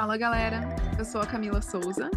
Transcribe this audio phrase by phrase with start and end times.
[0.00, 0.60] Fala galera,
[0.98, 2.10] eu sou a Camila Souza.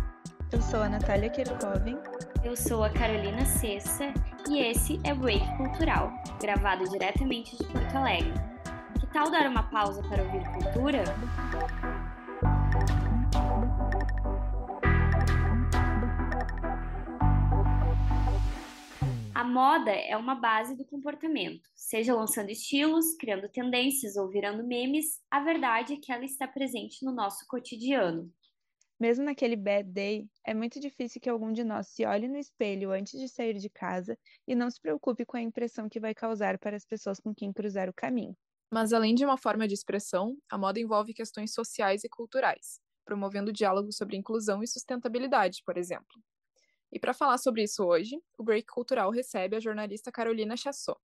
[0.54, 2.00] Eu sou a Natália Kirkoven.
[2.42, 4.06] Eu sou a Carolina Cessa
[4.50, 6.10] e esse é o Break Cultural,
[6.42, 8.32] gravado diretamente de Porto Alegre.
[8.98, 11.04] Que tal dar uma pausa para ouvir cultura?
[19.44, 21.70] A moda é uma base do comportamento.
[21.76, 27.04] Seja lançando estilos, criando tendências ou virando memes, a verdade é que ela está presente
[27.04, 28.32] no nosso cotidiano.
[28.98, 32.92] Mesmo naquele bad day, é muito difícil que algum de nós se olhe no espelho
[32.92, 34.18] antes de sair de casa
[34.48, 37.52] e não se preocupe com a impressão que vai causar para as pessoas com quem
[37.52, 38.38] cruzar o caminho.
[38.72, 43.52] Mas além de uma forma de expressão, a moda envolve questões sociais e culturais, promovendo
[43.52, 46.24] diálogo sobre inclusão e sustentabilidade, por exemplo.
[46.94, 51.00] E para falar sobre isso hoje, o Break Cultural recebe a jornalista Carolina Chassot.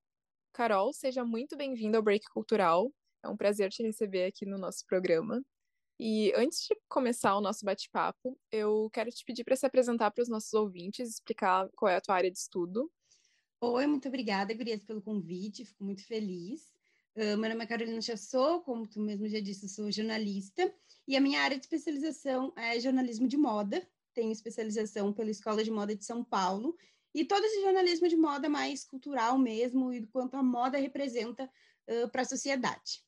[0.53, 2.94] Carol, seja muito bem-vinda ao Break Cultural.
[3.23, 5.44] É um prazer te receber aqui no nosso programa.
[5.99, 10.22] E antes de começar o nosso bate-papo, eu quero te pedir para se apresentar para
[10.22, 12.88] os nossos ouvintes, explicar qual é a tua área de estudo.
[13.59, 16.71] Oi, muito obrigada, Gurias, pelo convite, fico muito feliz.
[17.16, 20.71] Uh, meu nome é Carolina Chassot, como tu mesmo já disse, sou jornalista,
[21.08, 23.86] e a minha área de especialização é jornalismo de moda,
[24.20, 26.75] tenho especialização pela Escola de Moda de São Paulo,
[27.16, 31.50] e todo esse jornalismo de moda mais cultural mesmo, e do quanto a moda representa
[31.89, 33.02] uh, para a sociedade.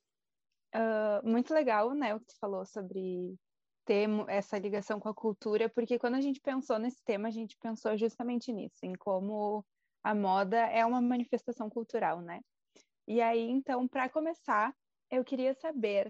[0.74, 3.38] Uh, muito legal, né, o que tu falou sobre
[3.86, 7.58] ter essa ligação com a cultura, porque quando a gente pensou nesse tema, a gente
[7.58, 9.66] pensou justamente nisso, em como
[10.02, 12.40] a moda é uma manifestação cultural, né?
[13.06, 14.74] E aí, então, para começar,
[15.10, 16.08] eu queria saber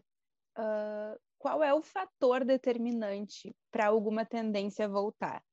[0.60, 5.44] uh, qual é o fator determinante para alguma tendência voltar?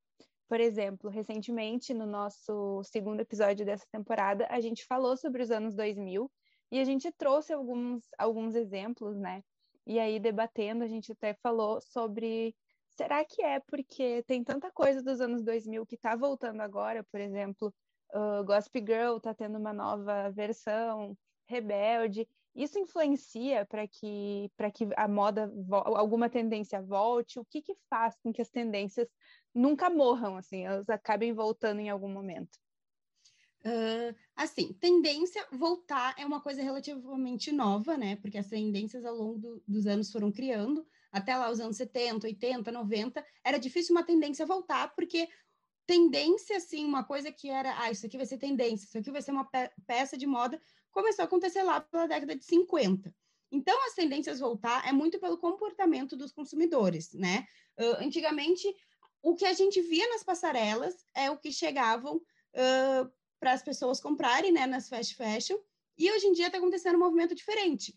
[0.46, 5.74] Por exemplo, recentemente, no nosso segundo episódio dessa temporada, a gente falou sobre os anos
[5.74, 6.30] 2000
[6.70, 9.42] e a gente trouxe alguns, alguns exemplos, né?
[9.86, 12.54] E aí, debatendo, a gente até falou sobre
[12.90, 17.02] será que é porque tem tanta coisa dos anos 2000 que está voltando agora?
[17.04, 17.74] Por exemplo,
[18.14, 21.16] uh, Gossip Girl está tendo uma nova versão,
[21.46, 22.28] Rebelde,
[22.58, 27.38] isso influencia para que, que a moda, alguma tendência volte?
[27.38, 29.08] O que, que faz com que as tendências
[29.54, 32.58] nunca morram, assim, elas acabem voltando em algum momento?
[33.64, 38.16] Uh, assim, tendência voltar é uma coisa relativamente nova, né?
[38.16, 42.26] Porque as tendências ao longo do, dos anos foram criando, até lá os anos 70,
[42.26, 45.28] 80, 90, era difícil uma tendência voltar, porque
[45.86, 49.22] tendência, assim, uma coisa que era, ah, isso aqui vai ser tendência, isso aqui vai
[49.22, 50.60] ser uma pe peça de moda,
[50.98, 53.14] começou a acontecer lá pela década de 50.
[53.52, 57.46] Então, as tendências voltar é muito pelo comportamento dos consumidores, né?
[57.78, 58.66] Uh, antigamente,
[59.22, 64.00] o que a gente via nas passarelas é o que chegavam uh, para as pessoas
[64.00, 65.56] comprarem, né, nas fast fashion,
[65.96, 67.96] e hoje em dia está acontecendo um movimento diferente.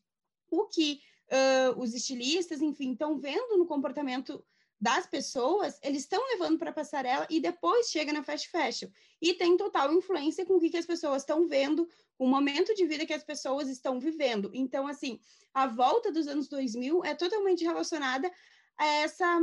[0.50, 1.02] O que
[1.32, 4.46] uh, os estilistas, enfim, estão vendo no comportamento
[4.82, 8.90] das pessoas, eles estão levando para a passarela e depois chega na fast fashion.
[9.22, 11.88] E tem total influência com o que, que as pessoas estão vendo,
[12.18, 14.50] o momento de vida que as pessoas estão vivendo.
[14.54, 15.20] Então, assim,
[15.54, 18.32] a volta dos anos 2000 é totalmente relacionada
[18.76, 19.40] a essa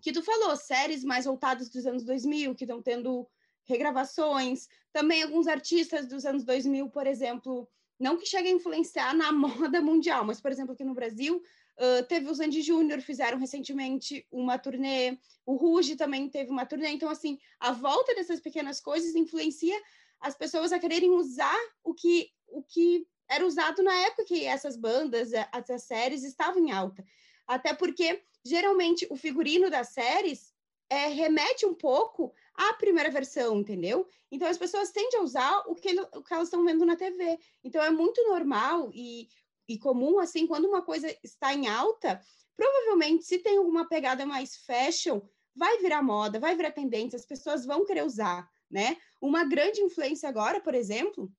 [0.00, 3.28] que tu falou, séries mais voltadas dos anos 2000, que estão tendo
[3.64, 7.68] regravações, também alguns artistas dos anos 2000, por exemplo,
[7.98, 11.42] não que chegue a influenciar na moda mundial, mas, por exemplo, aqui no Brasil,
[11.78, 15.16] Uh, teve o Sandy Júnior, fizeram recentemente uma turnê,
[15.46, 16.88] o Ruge também teve uma turnê.
[16.88, 19.80] Então, assim, a volta dessas pequenas coisas influencia
[20.20, 24.76] as pessoas a quererem usar o que, o que era usado na época que essas
[24.76, 27.04] bandas, essas séries estavam em alta.
[27.46, 30.52] Até porque, geralmente, o figurino das séries
[30.90, 34.06] é, remete um pouco à primeira versão, entendeu?
[34.30, 37.38] Então, as pessoas tendem a usar o que, o que elas estão vendo na TV.
[37.62, 39.28] Então, é muito normal e
[39.68, 42.20] e comum, assim, quando uma coisa está em alta,
[42.56, 45.20] provavelmente, se tem alguma pegada mais fashion,
[45.54, 48.96] vai virar moda, vai virar tendência, as pessoas vão querer usar, né?
[49.20, 51.30] Uma grande influência agora, por exemplo,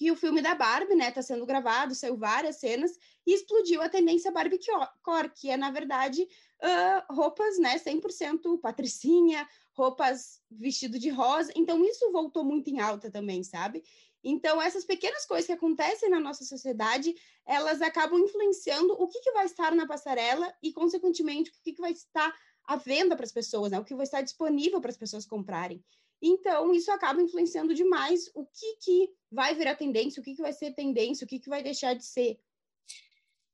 [0.00, 2.92] que o filme da Barbie, né, tá sendo gravado, saiu várias cenas
[3.26, 10.40] e explodiu a tendência Barbiecore, que é, na verdade, uh, roupas, né, 100% patricinha, roupas
[10.50, 11.52] vestido de rosa.
[11.54, 13.82] Então, isso voltou muito em alta também, sabe?
[14.22, 17.14] Então, essas pequenas coisas que acontecem na nossa sociedade,
[17.46, 21.80] elas acabam influenciando o que, que vai estar na passarela e, consequentemente, o que, que
[21.80, 22.34] vai estar
[22.64, 23.78] à venda para as pessoas, né?
[23.78, 25.82] o que vai estar disponível para as pessoas comprarem.
[26.22, 30.52] Então, isso acaba influenciando demais o que, que vai virar tendência, o que, que vai
[30.52, 32.38] ser tendência, o que, que vai deixar de ser.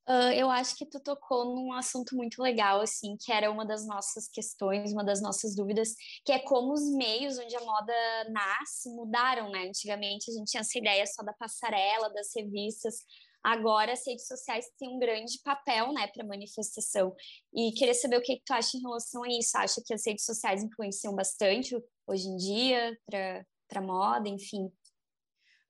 [0.08, 3.84] Uh, eu acho que tu tocou num assunto muito legal, assim, que era uma das
[3.84, 7.92] nossas questões, uma das nossas dúvidas, que é como os meios onde a moda
[8.30, 9.66] nasce mudaram, né?
[9.66, 13.04] Antigamente a gente tinha essa ideia só da passarela, das revistas.
[13.42, 17.14] agora as redes sociais têm um grande papel, né, para manifestação.
[17.52, 19.58] E queria saber o que, que tu acha em relação a isso.
[19.58, 21.76] Acha que as redes sociais influenciam bastante
[22.06, 24.66] hoje em dia para para moda, enfim?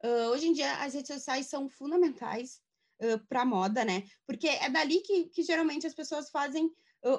[0.05, 2.61] Uh, hoje em dia as redes sociais são fundamentais
[3.01, 4.05] uh, para moda, né?
[4.27, 6.71] Porque é dali que, que geralmente as pessoas fazem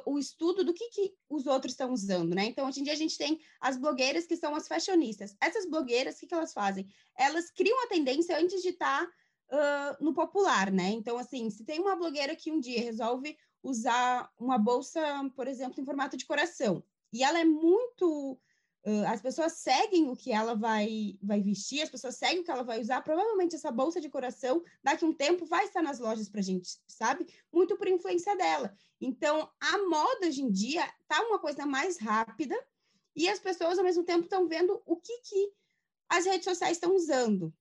[0.06, 2.45] o estudo do que, que os outros estão usando, né?
[2.45, 5.35] Então, hoje em dia, a gente tem as blogueiras que são as fashionistas.
[5.41, 6.88] Essas blogueiras, o que, que elas fazem?
[7.18, 10.89] Elas criam a tendência antes de estar tá, uh, no popular, né?
[10.89, 15.01] Então, assim, se tem uma blogueira que um dia resolve usar uma bolsa,
[15.35, 16.83] por exemplo, em formato de coração,
[17.13, 18.47] e ela é muito Uh,
[19.07, 22.63] as pessoas seguem o que ela vai, vai vestir, as pessoas seguem o que ela
[22.63, 23.01] vai usar.
[23.01, 26.44] Provavelmente essa bolsa de coração, daqui a um tempo, vai estar nas lojas para a
[26.44, 27.28] gente, sabe?
[27.51, 28.74] Muito por influência dela.
[29.01, 32.56] Então, a moda hoje em dia tá uma coisa mais rápida
[33.16, 35.51] e as pessoas, ao mesmo tempo, estão vendo o que, que
[36.07, 37.54] as redes sociais estão usando.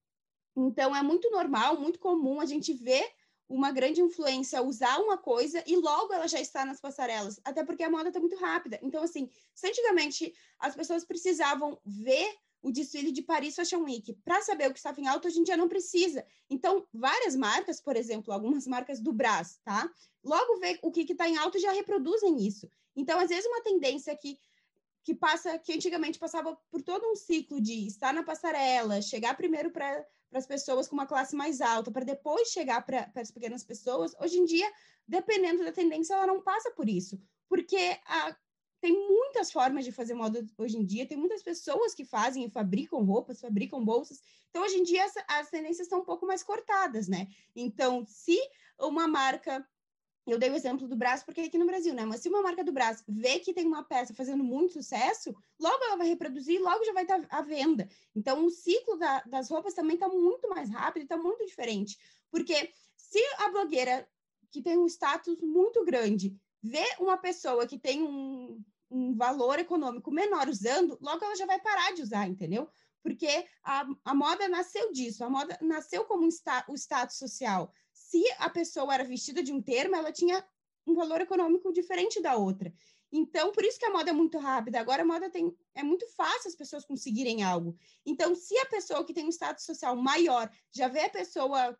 [0.56, 3.04] Então, é muito normal, muito comum a gente ver
[3.48, 7.82] uma grande influência usar uma coisa e logo ela já está nas passarelas, até porque
[7.82, 8.78] a moda está muito rápida.
[8.82, 14.42] Então, assim, se antigamente as pessoas precisavam ver o desfile de Paris Fashion Week para
[14.42, 16.26] saber o que estava em alta, hoje em dia não precisa.
[16.50, 19.88] Então, várias marcas, por exemplo, algumas marcas do Brás, tá?
[20.24, 22.68] Logo vê o que está em alta e já reproduzem isso.
[22.96, 24.38] Então, às vezes, uma tendência que
[25.06, 29.70] que passa, que antigamente passava por todo um ciclo de estar na passarela, chegar primeiro
[29.70, 30.04] para
[30.36, 34.38] as pessoas com uma classe mais alta, para depois chegar para as pequenas pessoas, hoje
[34.38, 34.70] em dia,
[35.06, 38.36] dependendo da tendência, ela não passa por isso, porque a,
[38.80, 42.50] tem muitas formas de fazer moda hoje em dia, tem muitas pessoas que fazem e
[42.50, 46.42] fabricam roupas, fabricam bolsas, então hoje em dia as, as tendências estão um pouco mais
[46.42, 47.28] cortadas, né?
[47.54, 48.38] Então, se
[48.78, 49.66] uma marca
[50.26, 52.04] eu dei o exemplo do Brás porque é aqui no Brasil, né?
[52.04, 55.84] Mas se uma marca do Brás vê que tem uma peça fazendo muito sucesso, logo
[55.84, 57.88] ela vai reproduzir, logo já vai estar à venda.
[58.14, 61.96] Então, o ciclo da, das roupas também está muito mais rápido, está muito diferente.
[62.30, 64.08] Porque se a blogueira
[64.50, 70.10] que tem um status muito grande vê uma pessoa que tem um, um valor econômico
[70.10, 72.68] menor usando, logo ela já vai parar de usar, entendeu?
[73.00, 77.72] Porque a, a moda nasceu disso, a moda nasceu como um sta, o status social
[78.08, 80.44] se a pessoa era vestida de um termo, ela tinha
[80.86, 82.72] um valor econômico diferente da outra.
[83.10, 84.78] Então, por isso que a moda é muito rápida.
[84.80, 87.76] Agora, a moda tem, é muito fácil as pessoas conseguirem algo.
[88.04, 91.76] Então, se a pessoa que tem um status social maior já vê a pessoa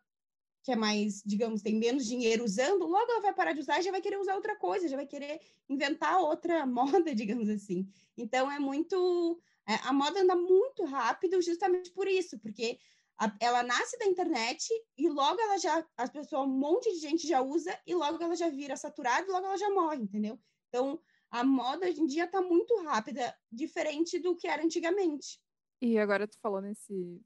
[0.63, 3.83] que é mais, digamos, tem menos dinheiro usando, logo ela vai parar de usar e
[3.83, 5.39] já vai querer usar outra coisa, já vai querer
[5.69, 7.87] inventar outra moda, digamos assim.
[8.17, 9.39] Então, é muito.
[9.65, 12.79] É, a moda anda muito rápido justamente por isso, porque
[13.19, 14.67] a, ela nasce da internet
[14.97, 18.35] e logo ela já, as pessoas, um monte de gente já usa e logo ela
[18.35, 20.39] já vira saturada e logo ela já morre, entendeu?
[20.69, 20.99] Então,
[21.31, 25.39] a moda hoje em dia está muito rápida, diferente do que era antigamente.
[25.81, 27.21] E agora tu falou nesse,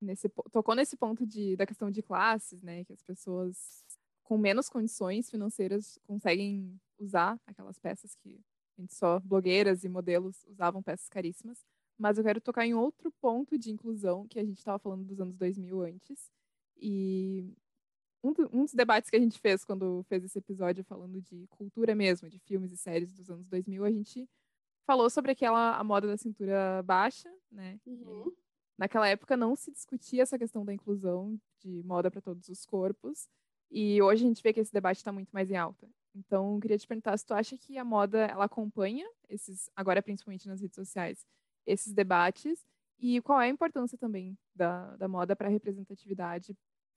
[0.00, 2.84] nesse tocou nesse ponto de, da questão de classes, né?
[2.84, 3.84] Que as pessoas
[4.22, 8.40] com menos condições financeiras conseguem usar aquelas peças que
[8.88, 11.64] só blogueiras e modelos usavam peças caríssimas.
[11.98, 15.20] Mas eu quero tocar em outro ponto de inclusão que a gente estava falando dos
[15.20, 16.30] anos 2000 antes.
[16.76, 17.52] E
[18.22, 21.46] um, do, um, dos debates que a gente fez quando fez esse episódio falando de
[21.48, 24.28] cultura mesmo, de filmes e séries dos anos 2000, a gente
[24.86, 27.80] falou sobre aquela a moda da cintura baixa, né?
[27.84, 28.32] Uhum.
[28.78, 33.28] Naquela época não se discutia essa questão da inclusão de moda para todos os corpos.
[33.70, 35.88] E hoje a gente vê que esse debate está muito mais em alta.
[36.14, 40.48] Então, queria te perguntar se tu acha que a moda ela acompanha esses, agora principalmente
[40.48, 41.26] nas redes sociais,
[41.68, 42.66] esses debates
[42.98, 46.56] e qual é a importância também da, da moda para a representatividade.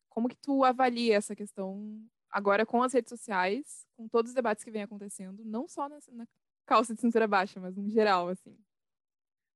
[0.10, 4.63] Como que tu avalia essa questão agora com as redes sociais, com todos os debates
[4.63, 6.28] que vem acontecendo, não só na, na
[6.66, 8.58] calça de cintura baixa, mas no geral, assim?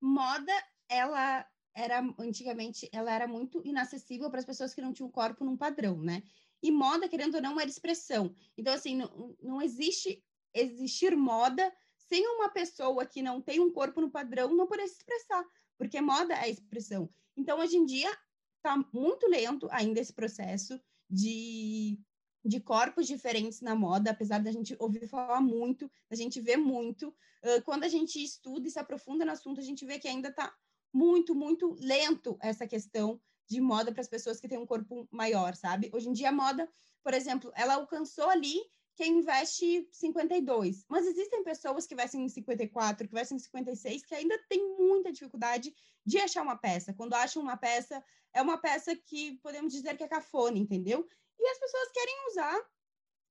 [0.02, 0.54] Moda,
[0.90, 5.58] ela era antigamente, ela era muito inacessível para as pessoas que não tinham corpo num
[5.58, 6.22] padrão, né?
[6.62, 8.34] E moda, querendo ou não, era expressão.
[8.58, 11.72] Então, assim, não, não existe existir moda
[12.08, 15.44] sem uma pessoa que não tem um corpo no padrão não poder se expressar,
[15.78, 17.10] porque moda é expressão.
[17.36, 18.10] Então, hoje em dia,
[18.58, 22.00] está muito lento ainda esse processo de,
[22.44, 27.10] de corpos diferentes na moda, apesar da gente ouvir falar muito, da gente ver muito.
[27.44, 30.30] Uh, quando a gente estuda e se aprofunda no assunto, a gente vê que ainda
[30.30, 30.54] está
[30.94, 35.56] muito, muito lento essa questão de moda para as pessoas que têm um corpo maior,
[35.56, 35.92] sabe?
[35.94, 36.68] Hoje em dia, a moda,
[37.04, 38.60] por exemplo, ela alcançou ali
[38.96, 40.86] quem veste 52.
[40.88, 45.74] Mas existem pessoas que vestem 54, que vestem 56, que ainda tem muita dificuldade
[46.06, 46.94] de achar uma peça.
[46.94, 51.08] Quando acham uma peça, é uma peça que podemos dizer que é cafona, entendeu?
[51.38, 52.62] E as pessoas querem usar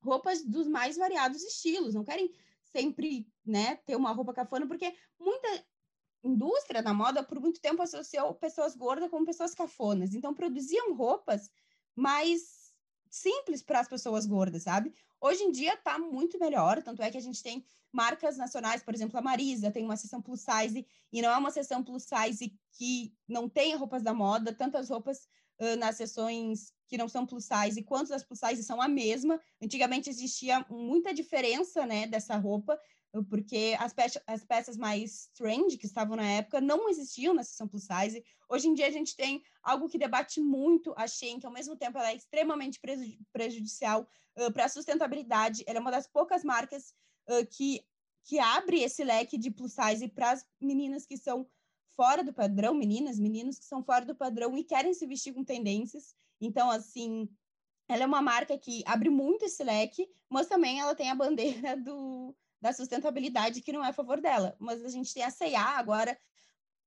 [0.03, 2.31] roupas dos mais variados estilos, não querem
[2.63, 5.65] sempre, né, ter uma roupa cafona, porque muita
[6.23, 10.15] indústria da moda por muito tempo associou pessoas gordas com pessoas cafonas.
[10.15, 11.51] Então produziam roupas
[11.95, 12.64] mais
[13.15, 14.93] simples para as pessoas gordas, sabe?
[15.21, 18.93] Hoje em dia está muito melhor, tanto é que a gente tem marcas nacionais, por
[18.93, 22.53] exemplo, a Marisa tem uma seção plus size e não é uma seção plus size
[22.73, 25.29] que não tenha roupas da moda, tantas roupas
[25.61, 29.41] uh, nas seções que não são plus size quanto as plus size são a mesma.
[29.63, 32.77] Antigamente existia muita diferença, né, dessa roupa,
[33.23, 37.69] porque as, pe as peças mais trend que estavam na época não existiam na seção
[37.69, 38.25] plus size.
[38.49, 41.77] Hoje em dia a gente tem algo que debate muito a Shein, que ao mesmo
[41.77, 42.81] tempo ela é extremamente
[43.33, 45.63] prejudicial uh, para a sustentabilidade.
[45.67, 46.93] Ela é uma das poucas marcas
[47.29, 47.85] uh, que,
[48.25, 51.47] que abre esse leque de plus size para as meninas que são
[51.95, 55.45] fora do padrão, meninas, meninos que são fora do padrão e querem se vestir com
[55.45, 56.17] tendências.
[56.41, 57.29] Então, assim,
[57.89, 61.77] ela é uma marca que abre muito esse leque, mas também ela tem a bandeira
[61.79, 64.57] do da sustentabilidade que não é a favor dela.
[64.59, 66.19] Mas a gente tem a C&A agora,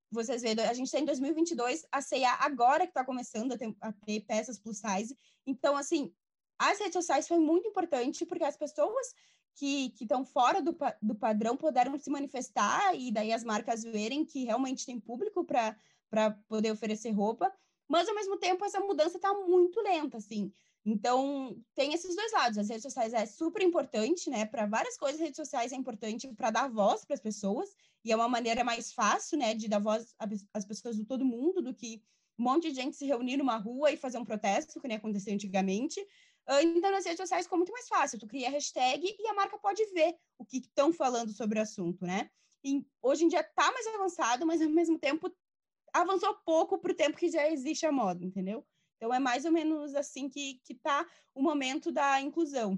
[0.10, 3.72] vocês veem, a gente tem em 2022 a C&A agora que está começando a ter,
[3.80, 5.16] a ter, peças plus size.
[5.46, 6.12] Então, assim,
[6.58, 9.14] as redes sociais foi muito importante porque as pessoas
[9.54, 14.46] que estão fora do, do padrão puderam se manifestar e daí as marcas verem que
[14.46, 17.54] realmente tem público para poder oferecer roupa.
[17.88, 20.52] Mas, ao mesmo tempo, essa mudança está muito lenta, assim.
[20.90, 22.58] Então, tem esses dois lados.
[22.58, 24.46] As redes sociais é super importante, né?
[24.46, 27.76] Para várias coisas, redes sociais é importante para dar voz para as pessoas,
[28.06, 30.16] e é uma maneira mais fácil, né, de dar voz
[30.54, 32.02] às pessoas do todo mundo do que
[32.40, 35.34] um monte de gente se reunir numa rua e fazer um protesto, que nem aconteceu
[35.34, 36.00] antigamente.
[36.48, 38.18] Ah, então, nas redes sociais ficou muito mais fácil.
[38.18, 42.06] Tu cria hashtag e a marca pode ver o que estão falando sobre o assunto,
[42.06, 42.30] né?
[42.64, 45.30] E hoje em dia está mais avançado, mas ao mesmo tempo
[45.94, 48.66] avançou pouco para o tempo que já existe a moda, entendeu?
[48.98, 52.78] Então, é mais ou menos assim que está o momento da inclusão.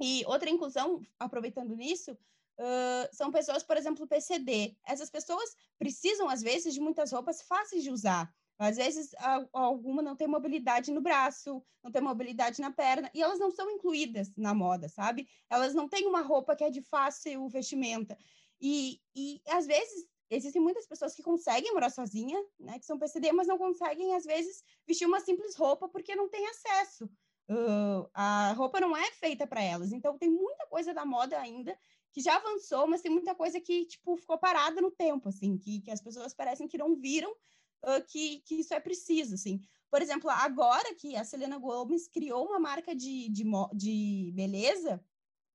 [0.00, 4.76] E outra inclusão, aproveitando nisso, uh, são pessoas, por exemplo, PCD.
[4.86, 8.32] Essas pessoas precisam, às vezes, de muitas roupas fáceis de usar.
[8.58, 9.14] Às vezes,
[9.54, 13.70] alguma não tem mobilidade no braço, não tem mobilidade na perna, e elas não são
[13.70, 15.26] incluídas na moda, sabe?
[15.48, 18.18] Elas não têm uma roupa que é de fácil vestimenta.
[18.60, 23.32] E, e às vezes, existem muitas pessoas que conseguem morar sozinha, né, que são PCD,
[23.32, 27.04] mas não conseguem, às vezes, vestir uma simples roupa porque não tem acesso.
[27.50, 29.90] Uh, a roupa não é feita para elas.
[29.92, 31.76] Então, tem muita coisa da moda ainda
[32.12, 35.80] que já avançou, mas tem muita coisa que, tipo, ficou parada no tempo, assim, que,
[35.80, 39.62] que as pessoas parecem que não viram uh, que, que isso é preciso, assim.
[39.90, 43.44] Por exemplo, agora que a Selena Gomez criou uma marca de, de,
[43.74, 45.04] de beleza,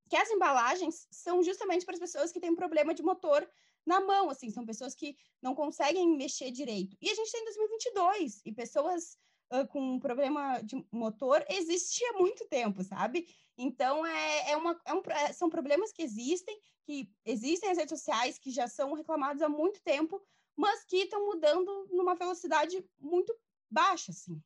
[0.10, 3.48] que as embalagens são justamente para as pessoas que têm problema de motor
[3.85, 6.97] na mão, assim, são pessoas que não conseguem mexer direito.
[7.01, 9.17] E a gente tem 2022 e pessoas
[9.53, 13.27] uh, com problema de motor existia há muito tempo, sabe?
[13.57, 17.97] Então, é, é uma, é um, é, são problemas que existem, que existem nas redes
[17.97, 20.21] sociais, que já são reclamados há muito tempo,
[20.55, 23.35] mas que estão mudando numa velocidade muito
[23.69, 24.41] baixa, assim.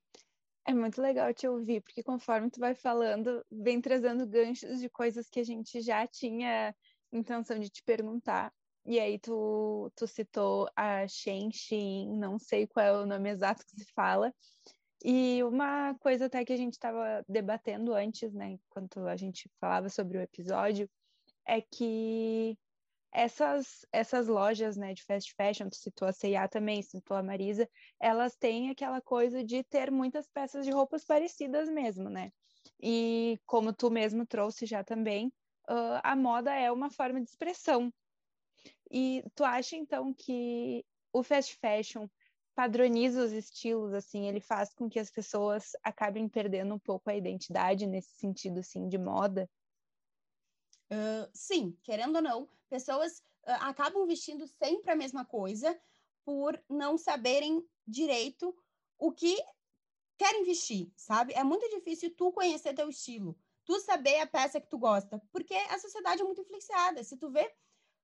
[0.66, 5.30] É muito legal te ouvir, porque conforme tu vai falando, vem trazendo ganchos de coisas
[5.30, 6.76] que a gente já tinha
[7.12, 8.54] intenção de te perguntar.
[8.90, 13.64] E aí tu, tu citou a Shen Xin, não sei qual é o nome exato
[13.64, 14.34] que se fala.
[15.06, 19.90] E uma coisa até que a gente estava debatendo antes, né, enquanto a gente falava
[19.90, 20.90] sobre o episódio,
[21.48, 22.58] é que
[23.14, 27.70] essas, essas lojas né, de fast fashion, tu citou a C&A também, citou a Marisa,
[28.00, 32.32] elas têm aquela coisa de ter muitas peças de roupas parecidas mesmo, né?
[32.82, 35.28] E como tu mesmo trouxe já também,
[35.70, 37.94] uh, a moda é uma forma de expressão.
[38.92, 42.08] E tu acha então que o fast fashion
[42.56, 47.16] padroniza os estilos, assim, ele faz com que as pessoas acabem perdendo um pouco a
[47.16, 49.50] identidade nesse sentido, assim, de moda?
[50.92, 55.80] Uh, sim, querendo ou não, pessoas uh, acabam vestindo sempre a mesma coisa
[56.26, 58.54] por não saberem direito
[58.98, 59.38] o que
[60.18, 61.34] querem vestir, sabe?
[61.34, 65.54] É muito difícil tu conhecer teu estilo, tu saber a peça que tu gosta, porque
[65.54, 67.04] a sociedade é muito influenciada.
[67.04, 67.56] Se tu vê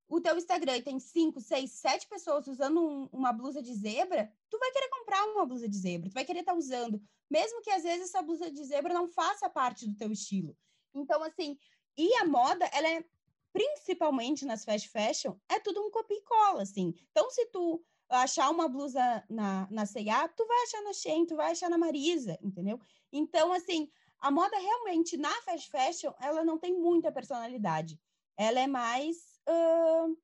[0.08, 4.58] o teu Instagram tem cinco, seis, sete pessoas usando um, uma blusa de zebra, tu
[4.58, 7.70] vai querer comprar uma blusa de zebra, tu vai querer estar tá usando, mesmo que
[7.70, 10.56] às vezes essa blusa de zebra não faça parte do teu estilo.
[10.94, 11.58] Então, assim,
[11.96, 13.04] e a moda, ela é
[13.52, 16.94] principalmente nas fast fashion, é tudo um copia e cola, assim.
[17.10, 21.36] Então, se tu achar uma blusa na, na C&A, tu vai achar na Shein, tu
[21.36, 22.78] vai achar na Marisa, entendeu?
[23.10, 27.98] Então, assim, a moda realmente na fast fashion, ela não tem muita personalidade.
[28.36, 30.16] Ela é mais uh,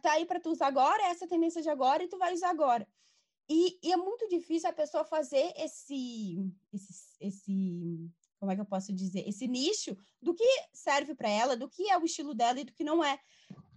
[0.00, 2.86] tá aí para tu usar agora, essa tendência de agora, e tu vai usar agora.
[3.48, 8.10] E, e, é muito difícil a pessoa fazer esse, esse, esse,
[8.40, 11.90] como é que eu posso dizer, esse nicho do que serve para ela, do que
[11.90, 13.18] é o estilo dela e do que não é.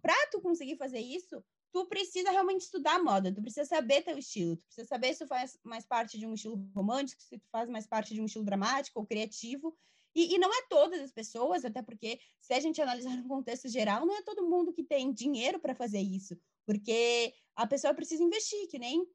[0.02, 4.56] Para tu conseguir fazer isso, tu precisa realmente estudar moda, tu precisa saber teu estilo,
[4.56, 7.70] tu precisa saber se tu faz mais parte de um estilo romântico, se tu faz
[7.70, 9.78] mais parte de um estilo dramático ou criativo.
[10.18, 13.70] E, e não é todas as pessoas, até porque se a gente analisar no contexto
[13.70, 18.24] geral, não é todo mundo que tem dinheiro para fazer isso, porque a pessoa precisa
[18.24, 19.08] investir, que nem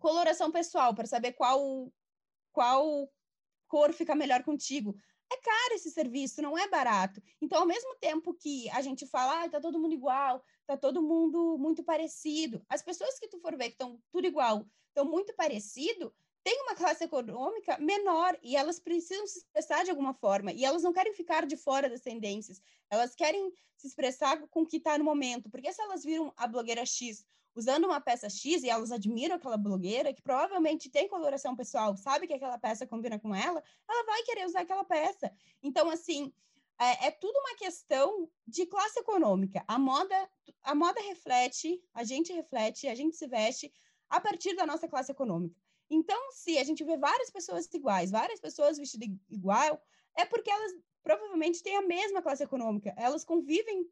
[0.00, 1.92] coloração pessoal, para saber qual
[2.52, 3.12] qual
[3.68, 4.96] cor fica melhor contigo.
[5.30, 7.22] É caro esse serviço, não é barato.
[7.40, 11.02] Então, ao mesmo tempo que a gente fala, ah, tá todo mundo igual, tá todo
[11.02, 15.34] mundo muito parecido, as pessoas que tu for ver que estão tudo igual, estão muito
[15.34, 20.64] parecido, tem uma classe econômica menor e elas precisam se expressar de alguma forma e
[20.64, 24.78] elas não querem ficar de fora das tendências, elas querem se expressar com o que
[24.78, 28.70] está no momento, porque se elas viram a blogueira X usando uma peça X e
[28.70, 33.34] elas admiram aquela blogueira, que provavelmente tem coloração pessoal, sabe que aquela peça combina com
[33.34, 35.32] ela, ela vai querer usar aquela peça.
[35.62, 36.32] Então, assim,
[36.78, 39.64] é, é, tudo uma questão de classe econômica.
[39.66, 40.30] A moda,
[40.62, 43.72] a moda reflete, a gente reflete, a gente se veste
[44.08, 45.54] a partir da nossa classe econômica.
[45.90, 49.82] Então, se a gente vê várias pessoas iguais, várias pessoas vestidas igual,
[50.16, 53.86] é porque elas provavelmente têm a mesma classe econômica, elas convivem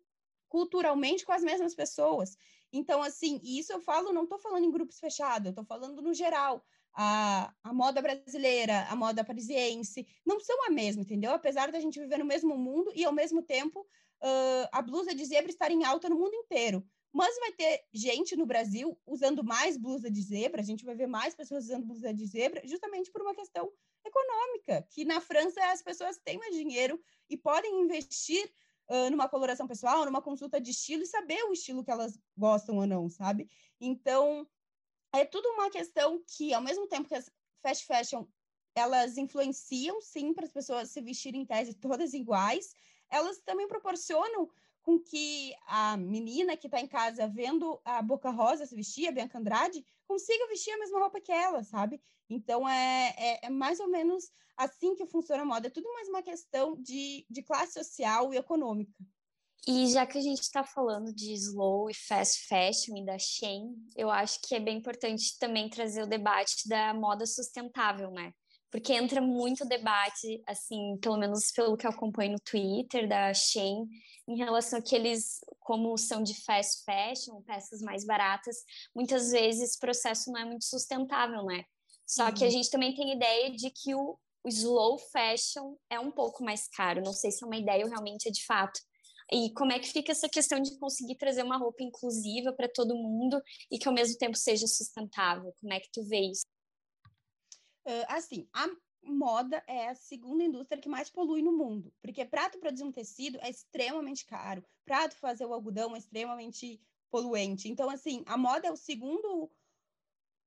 [0.49, 2.37] culturalmente com as mesmas pessoas.
[2.73, 6.15] Então, assim, isso eu falo, não estou falando em grupos fechados, eu estou falando no
[6.15, 6.65] geral.
[6.95, 11.33] A, a moda brasileira, a moda parisiense, não são a mesma, entendeu?
[11.33, 15.25] Apesar da gente viver no mesmo mundo e, ao mesmo tempo, uh, a blusa de
[15.25, 16.85] zebra estar em alta no mundo inteiro.
[17.13, 21.07] Mas vai ter gente no Brasil usando mais blusa de zebra, a gente vai ver
[21.07, 23.73] mais pessoas usando blusa de zebra, justamente por uma questão
[24.05, 28.51] econômica, que na França as pessoas têm mais dinheiro e podem investir
[28.89, 32.77] uh, numa coloração pessoal, numa consulta de estilo e saber o estilo que elas gostam
[32.77, 33.49] ou não, sabe?
[33.81, 34.47] Então,
[35.13, 37.31] é tudo uma questão que, ao mesmo tempo que as
[37.63, 38.27] fast fashion
[38.75, 42.75] elas influenciam, sim, para as pessoas se vestirem em tese todas iguais,
[43.11, 44.49] elas também proporcionam
[44.89, 49.13] com que a menina que está em casa vendo a Boca Rosa se vestir, a
[49.13, 52.01] Bianca Andrade, consiga vestir a mesma roupa que ela, sabe?
[52.27, 55.67] Então, é, é, é, mais ou menos assim que funciona a moda.
[55.67, 58.95] É tudo mais uma questão de, de classe social e econômica.
[59.67, 63.75] E já que a gente está falando de slow e fast fashion e da Shein,
[63.95, 68.33] eu acho que é bem importante também trazer o debate da moda sustentável, né?
[68.71, 73.87] Porque entra muito debate, assim, pelo menos pelo que eu acompanho no Twitter da Shein,
[74.29, 78.57] em relação a que eles, como são de fast fashion, peças mais baratas,
[78.95, 81.65] muitas vezes o processo não é muito sustentável, né?
[82.07, 82.35] Só uhum.
[82.35, 82.53] que a uhum.
[82.53, 87.03] gente também tem ideia de que o, o slow fashion é um pouco mais caro.
[87.03, 88.81] Não sei se é uma ideia ou realmente é de fato.
[89.31, 92.97] E como é que fica essa questão de conseguir trazer uma roupa inclusiva para todo
[92.97, 95.53] mundo e que ao mesmo tempo seja sustentável?
[95.61, 96.47] Como é que tu vê isso?
[97.89, 98.69] Uh, assim, a
[99.03, 103.39] moda é a segunda indústria que mais polui no mundo, porque prato produzir um tecido
[103.41, 106.79] é extremamente caro, prato fazer o algodão é extremamente
[107.11, 107.67] poluente.
[107.67, 109.51] Então, assim, a moda é o segundo,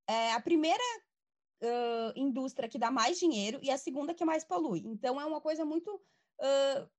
[0.08, 0.84] é a primeira
[1.64, 4.84] uh, indústria que dá mais dinheiro e a segunda que mais polui.
[4.86, 6.90] Então é uma coisa muito, uh,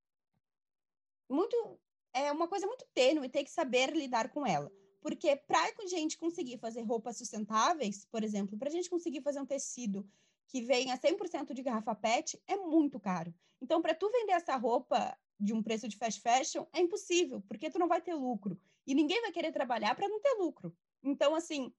[1.29, 1.81] muito,
[2.13, 4.71] é uma coisa muito tênue ter que saber lidar com ela.
[5.01, 9.41] Porque para a gente conseguir fazer roupas sustentáveis, por exemplo, para a gente conseguir fazer
[9.41, 10.09] um tecido
[10.53, 13.35] que venha 100% de garrafa PET, é muito caro.
[13.59, 17.71] Então, para tu vender essa roupa de um preço de fast fashion, é impossível, porque
[17.71, 18.61] tu não vai ter lucro.
[18.87, 20.77] E ninguém vai querer trabalhar para não ter lucro.
[21.03, 21.73] Então, assim,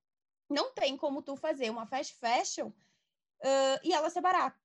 [0.50, 4.58] não tem como tu fazer uma fast fashion uh, e ela ser barata.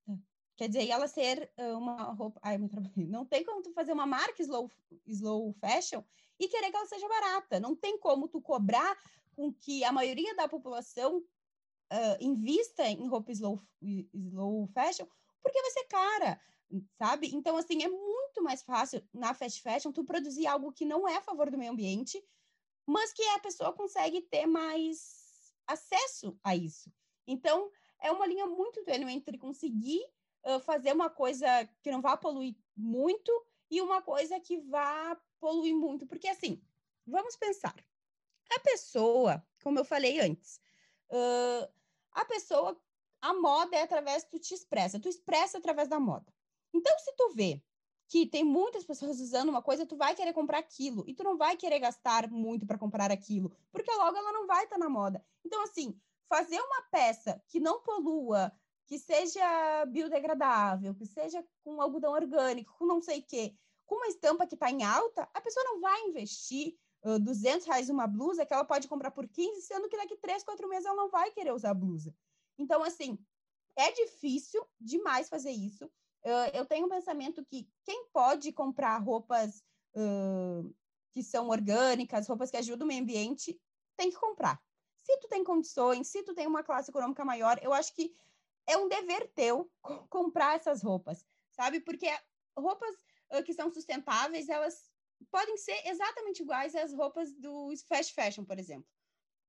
[0.57, 2.41] Quer dizer, e ela ser uh, uma roupa.
[2.43, 2.95] Ai, meu trabalho.
[2.97, 4.71] Não tem como tu fazer uma marca slow,
[5.07, 6.03] slow fashion
[6.41, 7.61] e querer que ela seja barata.
[7.61, 8.97] Não tem como tu cobrar
[9.37, 11.23] com que a maioria da população
[11.93, 13.61] uh, invista em roupa slow,
[14.13, 15.07] slow fashion,
[15.43, 16.41] porque vai ser cara,
[16.97, 17.35] sabe?
[17.35, 21.17] Então, assim, é muito mais fácil na fast fashion tu produzir algo que não é
[21.17, 22.23] a favor do meio ambiente,
[22.87, 26.91] mas que a pessoa consegue ter mais acesso a isso.
[27.27, 27.71] Então,
[28.01, 30.03] é uma linha muito tênue entre conseguir
[30.45, 31.47] uh, fazer uma coisa
[31.83, 33.31] que não vá poluir muito
[33.71, 36.07] e uma coisa que vá poluir muito.
[36.07, 36.63] Porque, assim,
[37.07, 37.75] vamos pensar.
[38.51, 40.59] A pessoa, como eu falei antes,
[41.11, 41.78] uh,
[42.19, 42.77] a pessoa,
[43.23, 46.33] a moda é através, tu te expressa, tu expressa através da moda.
[46.75, 47.63] Então, se tu vê
[48.09, 51.37] que tem muitas pessoas usando uma coisa, tu vai querer comprar aquilo e tu não
[51.37, 54.89] vai querer gastar muito para comprar aquilo, porque logo ela não vai estar tá na
[54.89, 55.25] moda.
[55.45, 55.97] Então, assim,
[56.29, 58.53] fazer uma peça que não polua,
[58.87, 63.55] que seja biodegradável, que seja com algodão orgânico, com não sei o quê,
[63.87, 67.89] com uma estampa que está em alta, a pessoa não vai investir uh, 200 reais
[67.89, 70.97] uma blusa que ela pode comprar por 15, sendo que daqui 3, 4 meses ela
[70.97, 72.15] não vai querer usar a blusa.
[72.59, 73.19] Então, assim,
[73.77, 75.91] é difícil demais fazer isso
[76.53, 79.63] eu tenho um pensamento que quem pode comprar roupas
[79.95, 80.75] uh,
[81.13, 83.59] que são orgânicas, roupas que ajudam o meio ambiente,
[83.97, 84.61] tem que comprar.
[84.97, 88.15] Se tu tem condições, se tu tem uma classe econômica maior, eu acho que
[88.67, 89.71] é um dever teu
[90.11, 91.81] comprar essas roupas, sabe?
[91.81, 92.07] Porque
[92.57, 92.95] roupas
[93.33, 94.88] uh, que são sustentáveis, elas
[95.31, 98.89] podem ser exatamente iguais às roupas do fast fashion, por exemplo.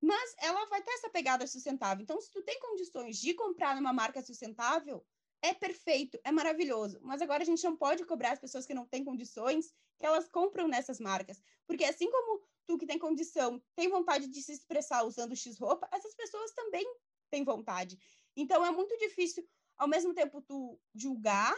[0.02, 2.04] Mas ela vai ter essa pegada sustentável.
[2.04, 5.06] Então, se tu tem condições de comprar numa marca sustentável,
[5.42, 7.00] é perfeito, é maravilhoso.
[7.02, 10.30] Mas agora a gente não pode cobrar as pessoas que não têm condições que elas
[10.30, 11.42] compram nessas marcas.
[11.66, 15.90] Porque assim como tu que tem condição tem vontade de se expressar usando X roupa,
[15.92, 16.86] essas pessoas também
[17.30, 17.98] têm vontade.
[18.36, 21.56] Então é muito difícil, ao mesmo tempo, tu julgar,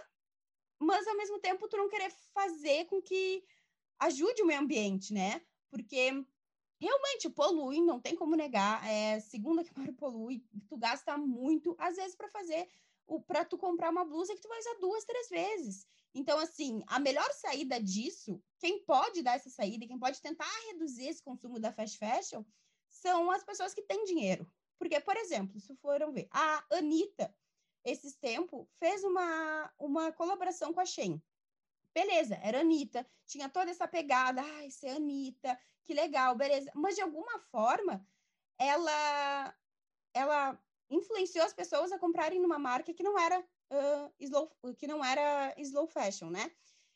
[0.80, 3.44] mas ao mesmo tempo tu não querer fazer com que
[4.02, 5.42] ajude o meio ambiente, né?
[5.70, 6.12] Porque
[6.80, 8.86] realmente polui, não tem como negar.
[8.86, 12.68] É segunda que mais polui, tu gasta muito, às vezes, para fazer
[13.28, 15.86] para tu comprar uma blusa que tu vai usar duas, três vezes.
[16.14, 21.08] Então, assim, a melhor saída disso, quem pode dar essa saída, quem pode tentar reduzir
[21.08, 22.44] esse consumo da fast fashion,
[22.88, 24.50] são as pessoas que têm dinheiro.
[24.78, 27.34] Porque, por exemplo, se foram ver, a Anitta,
[27.84, 31.22] esses tempos, fez uma, uma colaboração com a Shein.
[31.94, 36.72] Beleza, era Anitta, tinha toda essa pegada, ai, ser Anitta, que legal, beleza.
[36.74, 38.06] Mas, de alguma forma,
[38.58, 39.56] ela,
[40.14, 45.04] ela influenciou as pessoas a comprarem numa marca que não era uh, slow, que não
[45.04, 46.52] era slow fashion, né?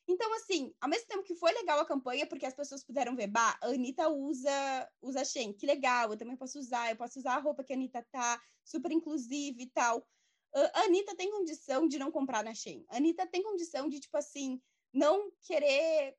[0.08, 3.28] Então, assim, ao mesmo tempo que foi legal a campanha, porque as pessoas puderam ver,
[3.28, 7.36] bah, a Anitta usa, usa Shein, que legal, eu também posso usar, eu posso usar
[7.36, 10.00] a roupa que a Anitta tá, super inclusive e tal.
[10.54, 12.86] Uh, a Anitta tem condição de não comprar na Shein.
[12.90, 14.62] A Anitta tem condição de, tipo assim,
[14.96, 16.18] não querer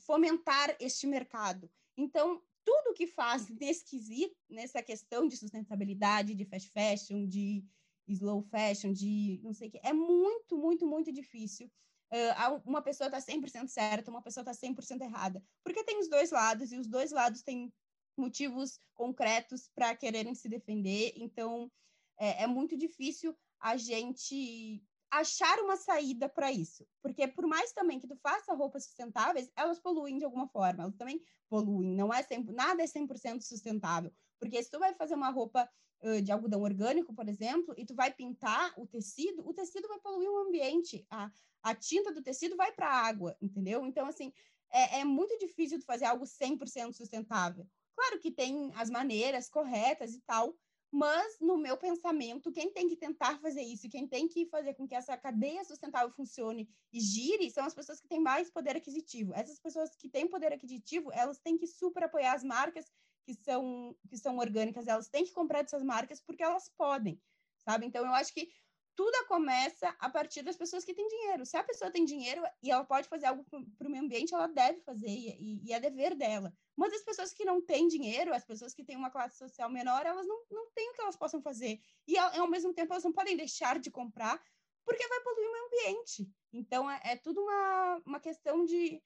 [0.00, 1.70] fomentar este mercado.
[1.96, 7.62] Então, tudo que faz nesse nessa questão de sustentabilidade, de fast fashion, de
[8.08, 11.70] slow fashion, de não sei o que, é muito, muito, muito difícil.
[12.12, 15.44] Uh, uma pessoa está 100% certa, uma pessoa está 100% errada.
[15.62, 17.72] Porque tem os dois lados, e os dois lados têm
[18.16, 21.12] motivos concretos para quererem se defender.
[21.16, 21.70] Então,
[22.18, 26.86] é, é muito difícil a gente achar uma saída para isso.
[27.02, 30.84] Porque por mais também que tu faça roupas sustentáveis, elas poluem de alguma forma.
[30.84, 31.94] Elas também poluem.
[31.94, 34.12] Não é 100, nada é 100% sustentável.
[34.38, 35.68] Porque se tu vai fazer uma roupa
[36.02, 39.98] uh, de algodão orgânico, por exemplo, e tu vai pintar o tecido, o tecido vai
[40.00, 41.06] poluir o ambiente.
[41.10, 41.30] A,
[41.62, 43.84] a tinta do tecido vai para a água, entendeu?
[43.84, 44.32] Então, assim,
[44.72, 47.66] é, é muito difícil tu fazer algo 100% sustentável.
[47.94, 50.56] Claro que tem as maneiras corretas e tal,
[50.92, 54.88] mas, no meu pensamento, quem tem que tentar fazer isso, quem tem que fazer com
[54.88, 59.32] que essa cadeia sustentável funcione e gire, são as pessoas que têm mais poder aquisitivo.
[59.34, 62.86] Essas pessoas que têm poder aquisitivo, elas têm que super apoiar as marcas
[63.24, 67.22] que são, que são orgânicas, elas têm que comprar dessas marcas porque elas podem,
[67.58, 67.86] sabe?
[67.86, 68.48] Então, eu acho que
[68.96, 71.46] tudo começa a partir das pessoas que têm dinheiro.
[71.46, 73.44] Se a pessoa tem dinheiro e ela pode fazer algo
[73.78, 76.52] para o meio ambiente, ela deve fazer, e, e, é dever dela.
[76.76, 80.04] Mas as pessoas que não têm dinheiro, as pessoas que têm uma classe social menor,
[80.04, 81.80] elas não, não têm o que elas possam fazer.
[82.06, 84.42] E ao, mesmo tempo, elas não podem deixar de comprar,
[84.84, 86.28] porque vai poluir o meio ambiente.
[86.52, 89.00] Então, é, é tudo uma, uma questão de,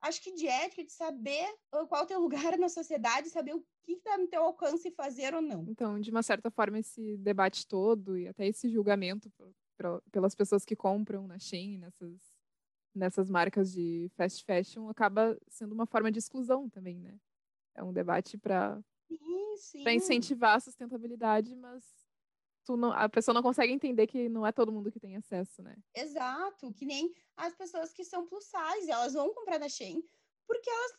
[0.00, 2.20] acho que de ética, de saber qual é o teu
[2.52, 5.64] lugar na sociedade, saber o que está no teu alcance fazer ou não.
[5.68, 9.30] Então, de uma certa forma, esse debate todo e até esse julgamento
[10.10, 12.20] pelas pessoas que compram na Shein, nessas,
[12.94, 17.18] nessas marcas de fast fashion, acaba sendo uma forma de exclusão também, né?
[17.74, 18.82] É um debate para
[19.86, 21.99] incentivar a sustentabilidade, mas
[22.70, 25.60] tu não, a pessoa não consegue entender que não é todo mundo que tem acesso,
[25.60, 25.76] né?
[25.94, 30.00] Exato, que nem as pessoas que são plus size, elas vão comprar na Shein
[30.46, 30.92] porque elas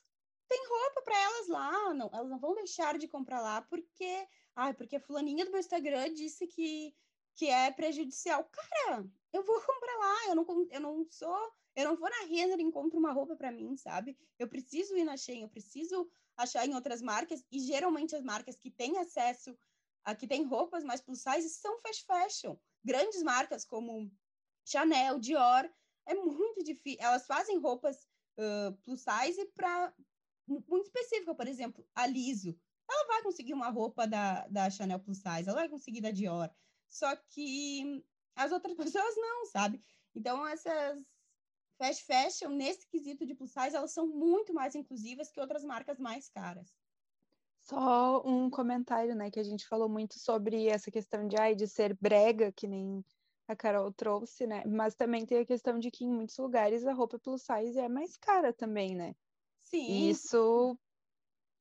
[0.49, 4.73] têm roupa para elas lá, não, elas não vão deixar de comprar lá porque, ai,
[4.73, 6.93] porque a fulaninha do meu Instagram disse que
[7.33, 8.43] que é prejudicial.
[8.51, 12.59] Cara, eu vou comprar lá, eu não eu não sou, eu não vou na Renner
[12.59, 14.17] e encontro uma roupa para mim, sabe?
[14.37, 18.57] Eu preciso ir na Shein, eu preciso achar em outras marcas e geralmente as marcas
[18.57, 19.57] que têm acesso
[20.03, 22.57] Aqui tem roupas mais plus size são fast fashion.
[22.83, 24.11] Grandes marcas como
[24.65, 25.69] Chanel, Dior,
[26.05, 26.99] é muito difícil.
[27.01, 29.93] Elas fazem roupas uh, plus size para
[30.47, 32.57] muito específica, por exemplo, a Liso.
[32.89, 36.49] Ela vai conseguir uma roupa da, da Chanel plus size, ela vai conseguir da Dior.
[36.89, 38.03] Só que
[38.35, 39.79] as outras pessoas não, sabe?
[40.13, 41.05] Então essas
[41.77, 45.99] fast fashion nesse quesito de plus size, elas são muito mais inclusivas que outras marcas
[45.99, 46.75] mais caras.
[47.71, 51.65] Só um comentário, né, que a gente falou muito sobre essa questão de, ai, de
[51.65, 53.01] ser brega, que nem
[53.47, 54.61] a Carol trouxe, né?
[54.65, 57.87] Mas também tem a questão de que em muitos lugares a roupa plus size é
[57.87, 59.15] mais cara também, né?
[59.61, 59.85] Sim.
[59.85, 60.77] E isso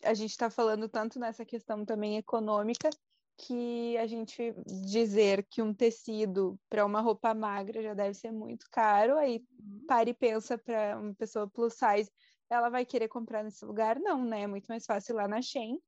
[0.03, 2.90] a gente está falando tanto nessa questão também econômica
[3.37, 4.53] que a gente
[4.85, 9.85] dizer que um tecido para uma roupa magra já deve ser muito caro, aí uhum.
[9.87, 12.11] para e pensa para uma pessoa plus size,
[12.51, 14.01] ela vai querer comprar nesse lugar?
[14.01, 14.42] Não, né?
[14.42, 15.79] É muito mais fácil ir lá na Shein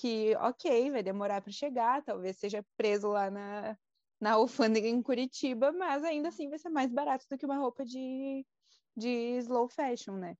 [0.00, 3.76] que, ok, vai demorar para chegar, talvez seja preso lá na,
[4.20, 7.84] na alfândega em Curitiba, mas ainda assim vai ser mais barato do que uma roupa
[7.84, 8.46] de,
[8.96, 9.08] de
[9.38, 10.36] slow fashion, né?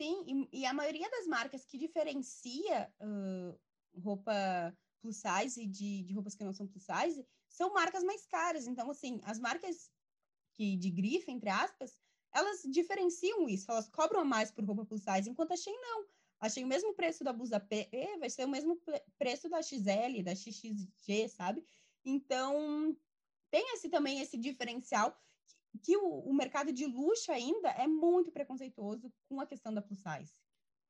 [0.00, 4.32] Sim, e, e a maioria das marcas que diferencia uh, roupa
[5.00, 8.68] plus size de, de roupas que não são plus size são marcas mais caras.
[8.68, 9.90] Então, assim, as marcas
[10.54, 11.98] que de grife, entre aspas,
[12.32, 16.06] elas diferenciam isso, elas cobram a mais por roupa plus size, enquanto a Shein não.
[16.40, 18.80] Achei o mesmo preço da blusa P, vai ser o mesmo
[19.18, 21.64] preço da XL, da XXG, sabe?
[22.04, 22.96] Então,
[23.50, 28.30] tem esse também esse diferencial que, que o, o, mercado de luxo ainda é muito
[28.30, 30.32] preconceituoso com a questão da plus size.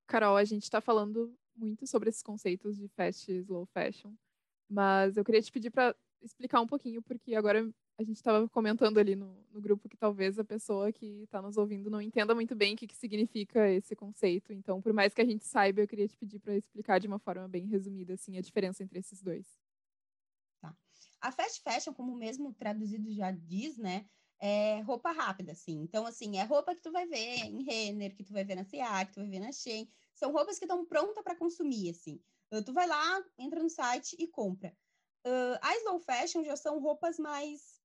[0.07, 4.13] Carol, a gente está falando muito sobre esses conceitos de fast e slow fashion,
[4.69, 8.99] mas eu queria te pedir para explicar um pouquinho, porque agora a gente estava comentando
[8.99, 12.55] ali no, no, grupo que talvez a pessoa que está nos ouvindo não entenda muito
[12.55, 14.53] bem o que, que significa esse conceito.
[14.53, 17.19] Então, por mais que a gente saiba, eu queria te pedir para explicar de uma
[17.19, 19.59] forma bem resumida assim a diferença entre esses dois.
[20.61, 20.77] Tá.
[21.21, 24.07] A fast fashion, como mesmo traduzido já diz, né,
[24.39, 25.81] é roupa rápida, assim.
[25.83, 28.65] Então, assim, é roupa que tu vai ver em Renner, que tu vai ver na
[28.65, 29.91] C&A, que tu vai ver na Shein.
[30.15, 32.23] São roupas que estão prontas para consumir, assim.
[32.65, 34.73] Tu vai lá, entra no site e compra.
[35.27, 37.78] Uh, a slow fashion já são roupas mais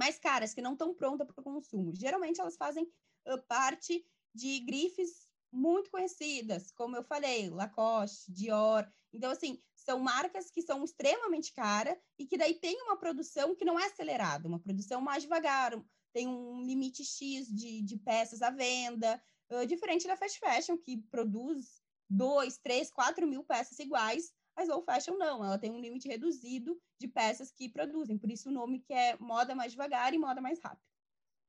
[0.00, 1.94] mais caras, que não estão prontas para o consumo.
[1.94, 4.02] Geralmente elas fazem uh, parte
[4.34, 8.90] de grifes muito conhecidas, como eu falei, Lacoste, Dior.
[9.12, 13.64] Então, assim, são marcas que são extremamente caras e que daí tem uma produção que
[13.64, 15.72] não é acelerada, uma produção mais devagar,
[16.14, 20.96] tem um limite X de, de peças à venda, uh, diferente da fast fashion, que
[21.10, 26.08] produz dois, três, quatro mil peças iguais a slow fashion não, ela tem um limite
[26.08, 30.18] reduzido de peças que produzem, por isso o nome que é moda mais devagar e
[30.18, 30.82] moda mais rápida.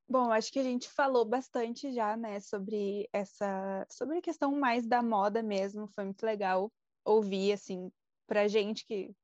[0.07, 4.85] Bom, acho que a gente falou bastante já, né, sobre essa, sobre a questão mais
[4.85, 5.87] da moda mesmo.
[5.87, 6.69] Foi muito legal
[7.05, 7.89] ouvir, assim,
[8.27, 9.15] pra gente que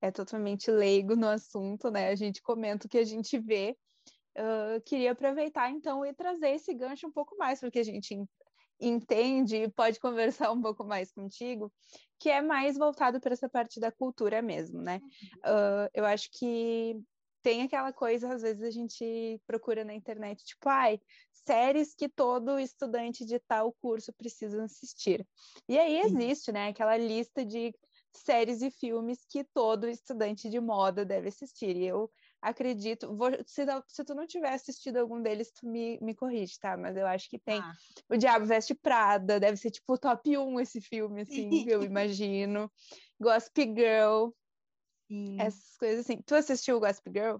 [0.00, 2.08] é totalmente leigo no assunto, né?
[2.08, 3.76] A gente comenta o que a gente vê.
[4.38, 8.16] Uh, queria aproveitar então e trazer esse gancho um pouco mais, porque a gente
[8.80, 11.72] entende e pode conversar um pouco mais contigo,
[12.18, 15.00] que é mais voltado para essa parte da cultura mesmo, né?
[15.38, 16.96] Uh, eu acho que
[17.42, 21.00] tem aquela coisa, às vezes a gente procura na internet, tipo, ai,
[21.32, 25.26] séries que todo estudante de tal curso precisa assistir.
[25.68, 27.74] E aí existe, né, aquela lista de
[28.12, 31.76] séries e filmes que todo estudante de moda deve assistir.
[31.76, 33.14] E eu acredito.
[33.14, 36.76] Vou, se, se, tu não tiver assistido algum deles, tu me, me corrige, tá?
[36.76, 37.60] Mas eu acho que tem.
[37.60, 37.74] Ah.
[38.08, 42.70] O Diabo Veste Prada, deve ser tipo o top 1 esse filme, assim, eu imagino.
[43.20, 44.30] Gossip Girl.
[45.08, 45.40] Sim.
[45.40, 46.22] Essas coisas assim.
[46.22, 47.38] Tu assistiu o Gossip Girl?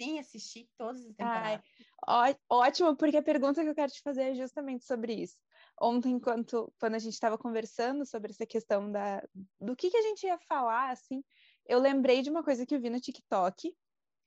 [0.00, 1.64] Sim, assisti todas as temporadas.
[2.06, 5.36] Ai, ó, ótimo, porque a pergunta que eu quero te fazer é justamente sobre isso.
[5.80, 9.26] Ontem, enquanto, quando a gente estava conversando sobre essa questão da,
[9.58, 11.24] do que, que a gente ia falar, assim,
[11.66, 13.74] eu lembrei de uma coisa que eu vi no TikTok,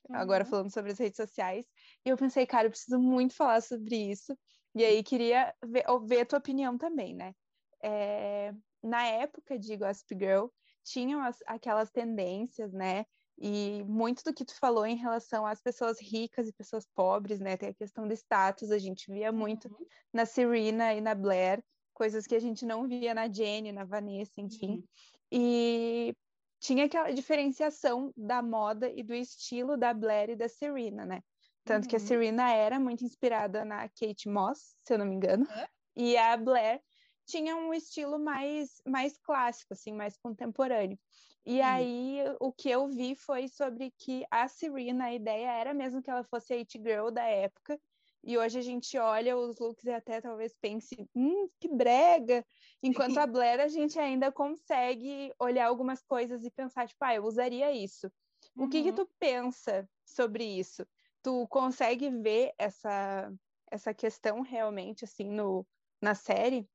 [0.08, 0.16] uhum.
[0.16, 1.66] agora falando sobre as redes sociais,
[2.06, 4.38] e eu pensei, cara, eu preciso muito falar sobre isso,
[4.76, 7.34] e aí queria ver, ver a tua opinião também, né?
[7.82, 10.48] É, na época de Gossip Girl,
[10.84, 13.06] tinham as, aquelas tendências, né?
[13.42, 17.56] E muito do que tu falou em relação às pessoas ricas e pessoas pobres, né?
[17.56, 19.86] Tem a questão do status, a gente via muito uhum.
[20.14, 24.42] na Serena e na Blair, coisas que a gente não via na Jenny, na Vanessa,
[24.42, 24.72] enfim.
[24.72, 24.84] Uhum.
[25.32, 26.16] E
[26.60, 31.24] tinha aquela diferenciação da moda e do estilo da Blair e da Serena, né?
[31.64, 31.90] Tanto uhum.
[31.90, 32.06] que a uhum.
[32.06, 35.66] Serena era muito inspirada na Kate Moss, se eu não me engano, uhum.
[35.96, 36.82] e a Blair
[37.26, 40.98] tinha um estilo mais, mais clássico, assim, mais contemporâneo.
[41.46, 46.02] E aí, o que eu vi foi sobre que a Serena, a ideia era mesmo
[46.02, 47.80] que ela fosse a it girl da época,
[48.24, 52.46] e hoje a gente olha os looks e até talvez pense, hum, que brega.
[52.82, 57.26] Enquanto a Blair, a gente ainda consegue olhar algumas coisas e pensar, tipo, ah, eu
[57.26, 58.12] usaria isso.
[58.56, 58.66] Uhum.
[58.66, 58.96] O que que uhum.
[58.96, 60.88] tu pensa sobre isso?
[61.22, 63.34] Tu consegue ver essa,
[63.70, 65.68] essa questão realmente, assim, no,
[66.02, 66.70] na série?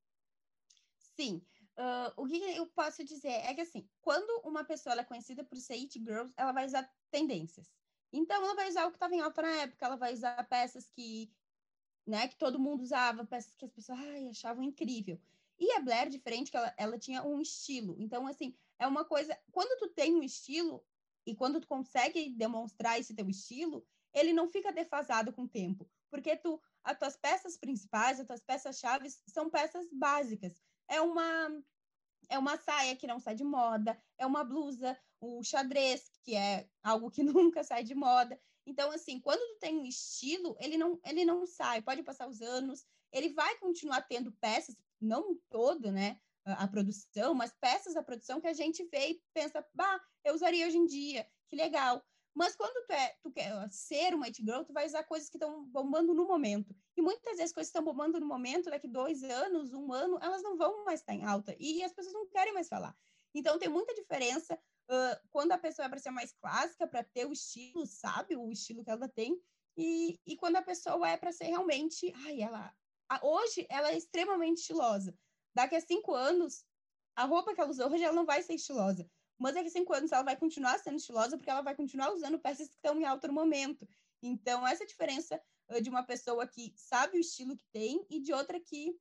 [1.16, 1.42] Sim.
[1.76, 5.56] Uh, o que eu posso dizer é que, assim, quando uma pessoa é conhecida por
[5.56, 7.72] ser it girls, ela vai usar tendências.
[8.12, 10.88] Então, ela vai usar o que estava em alta na época, ela vai usar peças
[10.90, 11.32] que,
[12.06, 15.18] né, que todo mundo usava, peças que as pessoas ai, achavam incrível.
[15.58, 17.96] E a Blair, diferente, que ela, ela tinha um estilo.
[17.98, 19.38] Então, assim, é uma coisa.
[19.52, 20.84] Quando tu tem um estilo
[21.26, 25.88] e quando tu consegue demonstrar esse teu estilo, ele não fica defasado com o tempo.
[26.10, 30.62] Porque tu, as tuas peças principais, as tuas peças chaves são peças básicas.
[30.88, 31.50] É uma
[32.28, 36.68] é uma saia que não sai de moda, é uma blusa, o xadrez, que é
[36.82, 38.40] algo que nunca sai de moda.
[38.66, 42.40] Então, assim, quando tu tem um estilo, ele não, ele não sai, pode passar os
[42.40, 46.18] anos, ele vai continuar tendo peças, não todo, né?
[46.44, 50.66] a, produção, mas peças da produção que a gente vê e pensa, bah, eu usaria
[50.66, 52.04] hoje em dia, que legal.
[52.34, 55.36] Mas quando tu, é, tu quer ser uma it girl, tu vai usar coisas que
[55.36, 56.74] estão bombando no momento.
[56.96, 60.42] E muitas vezes coisas que estão bombando no momento, daqui dois anos, um ano, elas
[60.42, 61.54] não vão mais estar em alta.
[61.60, 62.94] E as pessoas não querem mais falar.
[63.32, 67.24] Então tem muita diferença uh, quando a pessoa é para ser mais clássica, para ter
[67.24, 68.36] o estilo, sabe?
[68.36, 69.40] O estilo que ela tem.
[69.76, 72.12] E, e quando a pessoa é para ser realmente.
[72.26, 72.74] Ai, ela.
[73.22, 75.16] Hoje ela é extremamente estilosa.
[75.54, 76.64] Daqui a cinco anos,
[77.14, 79.92] a roupa que ela usa hoje ela não vai ser estilosa mas daqui a cinco
[79.92, 83.04] anos ela vai continuar sendo estilosa porque ela vai continuar usando peças que estão em
[83.04, 83.88] alto no momento.
[84.22, 85.40] Então, essa diferença
[85.82, 88.96] de uma pessoa que sabe o estilo que tem e de outra que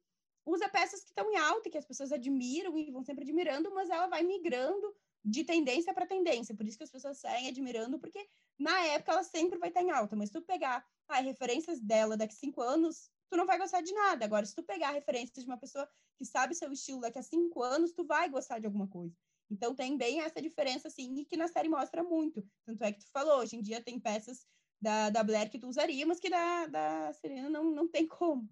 [0.46, 3.90] usa peças que estão em alta, que as pessoas admiram e vão sempre admirando, mas
[3.90, 6.56] ela vai migrando de tendência para tendência.
[6.56, 8.28] Por isso que as pessoas saem admirando, porque
[8.60, 10.16] na época ela sempre vai estar em alta.
[10.16, 13.82] Mas se tu pegar ah, referências dela daqui a cinco anos, tu não vai gostar
[13.82, 14.24] de nada.
[14.24, 17.64] Agora, se tu pegar referências de uma pessoa que sabe seu estilo daqui a cinco
[17.64, 19.18] anos, tu vai gostar de alguma coisa.
[19.50, 22.48] Então tem bem essa diferença, assim, e que na série mostra muito.
[22.64, 24.46] Tanto é que tu falou, hoje em dia tem peças
[24.80, 28.48] da, da Blair que tu usaria, mas que da, da Serena não, não tem como.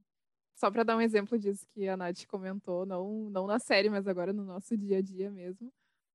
[0.56, 4.08] Só para dar um exemplo disso que a Nath comentou, não, não na série, mas
[4.08, 5.72] agora no nosso dia a dia mesmo.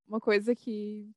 [0.08, 1.08] Uma coisa que,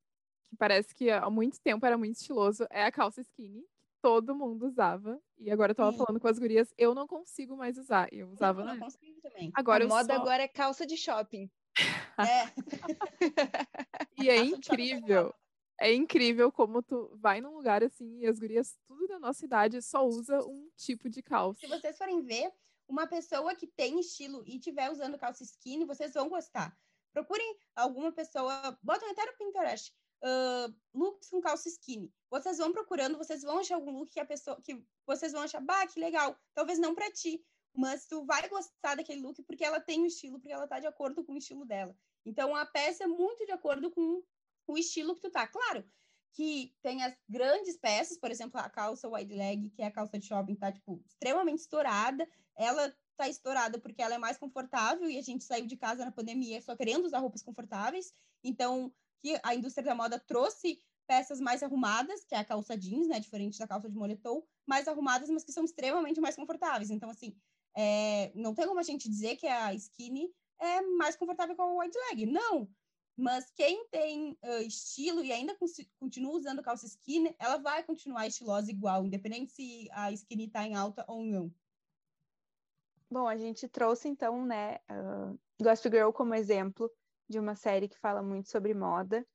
[0.47, 3.65] que parece que há muito tempo era muito estiloso é a calça skinny,
[4.01, 5.19] todo mundo usava.
[5.37, 5.97] E agora eu tava Sim.
[5.97, 8.07] falando com as gurias, eu não consigo mais usar.
[8.11, 8.79] Eu usava, não né?
[8.79, 9.51] consigo também.
[9.53, 10.21] Agora a moda só...
[10.21, 11.49] agora é calça de shopping.
[12.19, 12.51] É.
[14.21, 15.33] e é incrível.
[15.79, 19.81] É incrível como tu vai num lugar assim e as gurias, tudo da nossa idade,
[19.81, 21.61] só usa um tipo de calça.
[21.61, 22.51] Se vocês forem ver,
[22.89, 26.77] uma pessoa que tem estilo e estiver usando calça skinny, vocês vão gostar.
[27.13, 32.11] Procurem alguma pessoa, botem até no Pinterest, uh, looks com calça skinny.
[32.29, 35.61] Vocês vão procurando, vocês vão achar algum look que a pessoa, que vocês vão achar,
[35.61, 36.37] bah, que legal.
[36.53, 40.39] Talvez não para ti, mas tu vai gostar daquele look porque ela tem o estilo,
[40.39, 41.95] porque ela tá de acordo com o estilo dela.
[42.25, 44.21] Então a peça é muito de acordo com
[44.67, 45.47] o estilo que tu tá.
[45.47, 45.83] Claro
[46.31, 50.17] que tem as grandes peças, por exemplo, a calça wide leg, que é a calça
[50.17, 52.27] de shopping, tá tipo extremamente estourada.
[52.55, 56.11] Ela tá estourada porque ela é mais confortável e a gente saiu de casa na
[56.11, 58.13] pandemia só querendo usar roupas confortáveis.
[58.43, 63.07] Então, que a indústria da moda trouxe peças mais arrumadas, que é a calça jeans,
[63.07, 66.91] né, diferente da calça de moletom, mais arrumadas, mas que são extremamente mais confortáveis.
[66.91, 67.35] Então, assim,
[67.75, 71.83] é, não tem como a gente dizer que a skinny é mais confortável com a
[71.83, 72.25] wide leg.
[72.27, 72.69] Não.
[73.17, 75.57] Mas quem tem uh, estilo e ainda
[75.99, 80.75] continua usando calça skinny, ela vai continuar estilosa igual, independente se a skinny está em
[80.75, 81.53] alta ou não.
[83.11, 86.89] Bom, a gente trouxe então, né, uh, Gossip Girl como exemplo
[87.29, 89.25] de uma série que fala muito sobre moda.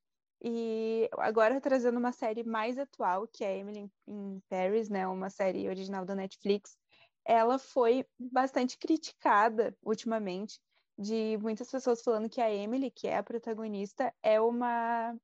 [0.42, 5.68] E agora trazendo uma série mais atual, que é Emily in Paris, né, uma série
[5.68, 6.76] original da Netflix,
[7.24, 10.60] ela foi bastante criticada ultimamente,
[10.98, 15.16] de muitas pessoas falando que a Emily, que é a protagonista, é uma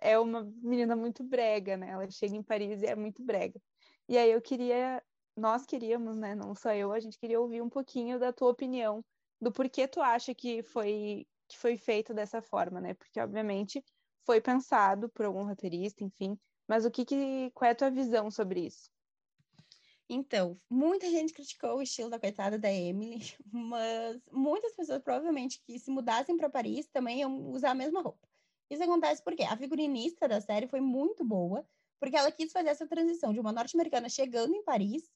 [0.00, 1.90] é uma menina muito brega, né?
[1.90, 3.60] Ela chega em Paris e é muito brega.
[4.08, 5.02] E aí eu queria,
[5.36, 9.04] nós queríamos, né, não só eu, a gente queria ouvir um pouquinho da tua opinião
[9.40, 12.94] do porquê tu acha que foi que foi feito dessa forma, né?
[12.94, 13.84] Porque obviamente
[14.24, 18.30] foi pensado por algum roteirista, enfim, mas o que, que qual é a tua visão
[18.30, 18.90] sobre isso?
[20.08, 25.78] Então, muita gente criticou o estilo da coitada da Emily, mas muitas pessoas provavelmente que
[25.78, 28.28] se mudassem para Paris também iam usar a mesma roupa.
[28.68, 31.66] Isso acontece porque a figurinista da série foi muito boa,
[32.00, 35.10] porque ela quis fazer essa transição de uma norte-americana chegando em Paris,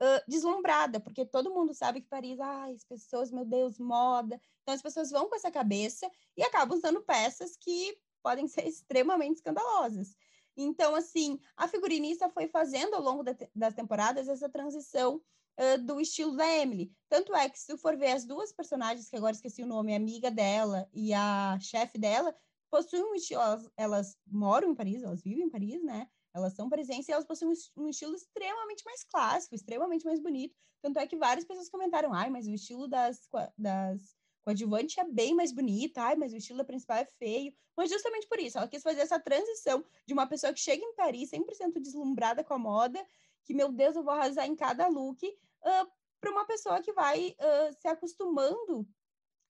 [0.00, 4.40] uh, deslumbrada, porque todo mundo sabe que Paris, ai, as pessoas, meu Deus, moda.
[4.62, 9.36] Então as pessoas vão com essa cabeça e acabam usando peças que podem ser extremamente
[9.36, 10.16] escandalosas.
[10.56, 15.20] Então, assim, a figurinista foi fazendo ao longo das temporadas essa transição
[15.58, 16.92] uh, do estilo da Emily.
[17.08, 19.92] Tanto é que, se tu for ver as duas personagens, que agora esqueci o nome,
[19.92, 22.34] a amiga dela e a chefe dela,
[22.70, 26.08] possuem um estilo, elas, elas, moram em Paris, elas vivem em Paris, né?
[26.34, 30.54] Elas são presentes e elas possuem um estilo extremamente mais clássico, extremamente mais bonito.
[30.82, 35.34] Tanto é que várias pessoas comentaram, ai, mas o estilo das, das coadjuvante é bem
[35.34, 37.54] mais bonita, ai, mas o estilo principal é feio.
[37.76, 40.94] Mas justamente por isso, ela quis fazer essa transição de uma pessoa que chega em
[40.94, 43.04] Paris 100% deslumbrada com a moda,
[43.44, 47.36] que, meu Deus, eu vou arrasar em cada look, uh, para uma pessoa que vai
[47.38, 48.86] uh, se acostumando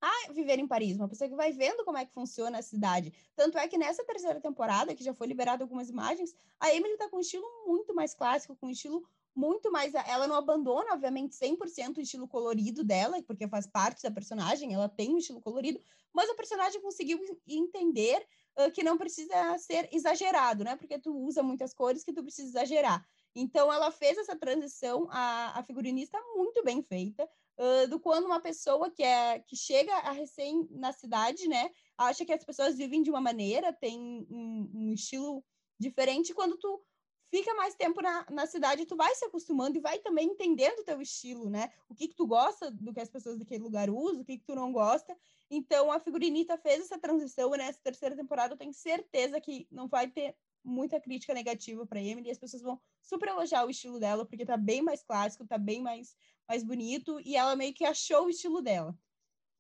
[0.05, 3.12] a viver em Paris, uma pessoa que vai vendo como é que funciona a cidade.
[3.34, 7.09] Tanto é que nessa terceira temporada, que já foi liberada algumas imagens, a Emily tá
[7.09, 9.02] com um estilo muito mais clássico, com um estilo
[9.34, 9.94] muito mais.
[9.94, 14.90] Ela não abandona, obviamente, 100% o estilo colorido dela, porque faz parte da personagem, ela
[14.90, 15.80] tem um estilo colorido,
[16.12, 18.26] mas a personagem conseguiu entender
[18.59, 20.76] uh, que não precisa ser exagerado, né?
[20.76, 23.05] Porque tu usa muitas cores que tu precisa exagerar.
[23.34, 27.28] Então, ela fez essa transição, a, a figurinista muito bem feita,
[27.59, 32.24] uh, do quando uma pessoa que é que chega a recém na cidade, né, acha
[32.24, 35.44] que as pessoas vivem de uma maneira, tem um, um estilo
[35.78, 36.82] diferente, quando tu
[37.30, 40.84] fica mais tempo na, na cidade, tu vai se acostumando e vai também entendendo o
[40.84, 41.68] teu estilo, né?
[41.88, 44.44] O que que tu gosta do que as pessoas daquele lugar usam, o que que
[44.44, 45.16] tu não gosta.
[45.50, 49.88] Então, a Figurinita fez essa transição e nessa terceira temporada eu tenho certeza que não
[49.88, 53.98] vai ter muita crítica negativa para Emily e as pessoas vão super elogiar o estilo
[53.98, 56.16] dela, porque tá bem mais clássico, tá bem mais,
[56.49, 58.97] mais bonito e ela meio que achou o estilo dela.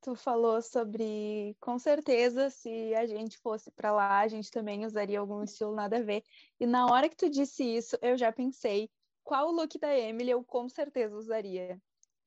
[0.00, 5.18] Tu falou sobre, com certeza, se a gente fosse para lá, a gente também usaria
[5.18, 6.22] algum estilo nada a ver.
[6.60, 8.90] E na hora que tu disse isso, eu já pensei
[9.22, 11.80] qual look da Emily eu com certeza usaria.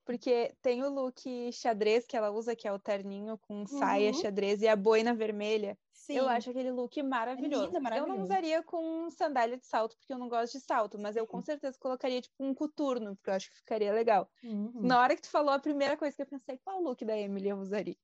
[0.08, 4.14] Porque tem o look xadrez que ela usa, que é o terninho com saia uhum.
[4.14, 5.78] xadrez e a boina vermelha.
[5.91, 6.16] Sim.
[6.16, 7.64] Eu acho aquele look maravilhoso.
[7.64, 8.14] É lindo, maravilhoso.
[8.14, 11.28] Eu não usaria com sandália de salto, porque eu não gosto de salto, mas eu
[11.28, 14.32] com certeza colocaria tipo um coturno, porque eu acho que ficaria legal.
[14.41, 14.72] Uhum.
[14.76, 17.49] Na hora que tu falou, a primeira coisa que eu pensei, qual look da Emily
[17.49, 17.97] eu usaria?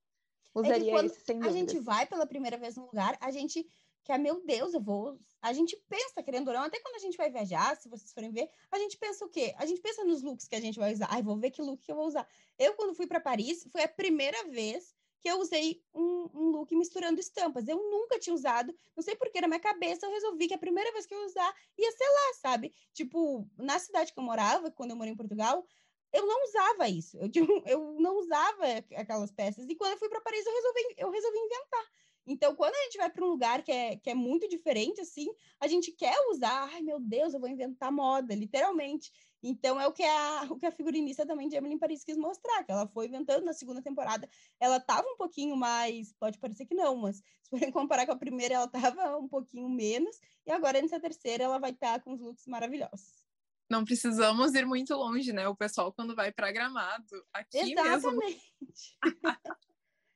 [0.53, 1.55] Usaria é esse, sem dúvida.
[1.55, 3.65] A gente vai pela primeira vez num lugar, a gente
[4.03, 5.19] quer, meu Deus, eu vou.
[5.41, 8.31] A gente pensa, querendo ou não, até quando a gente vai viajar, se vocês forem
[8.31, 9.53] ver, a gente pensa o quê?
[9.57, 11.07] A gente pensa nos looks que a gente vai usar.
[11.09, 12.27] Ai, vou ver que look que eu vou usar.
[12.57, 16.75] Eu, quando fui para Paris, foi a primeira vez que eu usei um, um, look
[16.75, 17.67] misturando estampas.
[17.67, 20.91] Eu nunca tinha usado, não sei porque na minha cabeça eu resolvi que a primeira
[20.91, 22.73] vez que eu usar ia ser lá, sabe?
[22.93, 25.65] Tipo, na cidade que eu morava, quando eu morei em Portugal,
[26.11, 27.17] eu não usava isso.
[27.17, 27.29] Eu,
[27.65, 28.65] eu não usava
[28.97, 29.65] aquelas peças.
[29.67, 31.85] E quando eu fui para Paris, eu resolvi, eu resolvi inventar.
[32.25, 35.27] Então, quando a gente vai para um lugar que é, que é muito diferente, assim,
[35.59, 39.11] a gente quer usar, ai meu Deus, eu vou inventar moda, literalmente.
[39.43, 42.63] Então é o que a, o que a figurinista também de Emily Paris quis mostrar,
[42.63, 44.27] que ela foi inventando na segunda temporada.
[44.57, 48.17] Ela estava um pouquinho mais, pode parecer que não, mas se forem comparar com a
[48.17, 50.17] primeira, ela estava um pouquinho menos,
[50.47, 53.21] e agora nessa terceira ela vai estar tá com os looks maravilhosos.
[53.69, 55.47] Não precisamos ir muito longe, né?
[55.47, 58.17] O pessoal quando vai para Gramado, aqui Exatamente.
[58.17, 59.33] mesmo.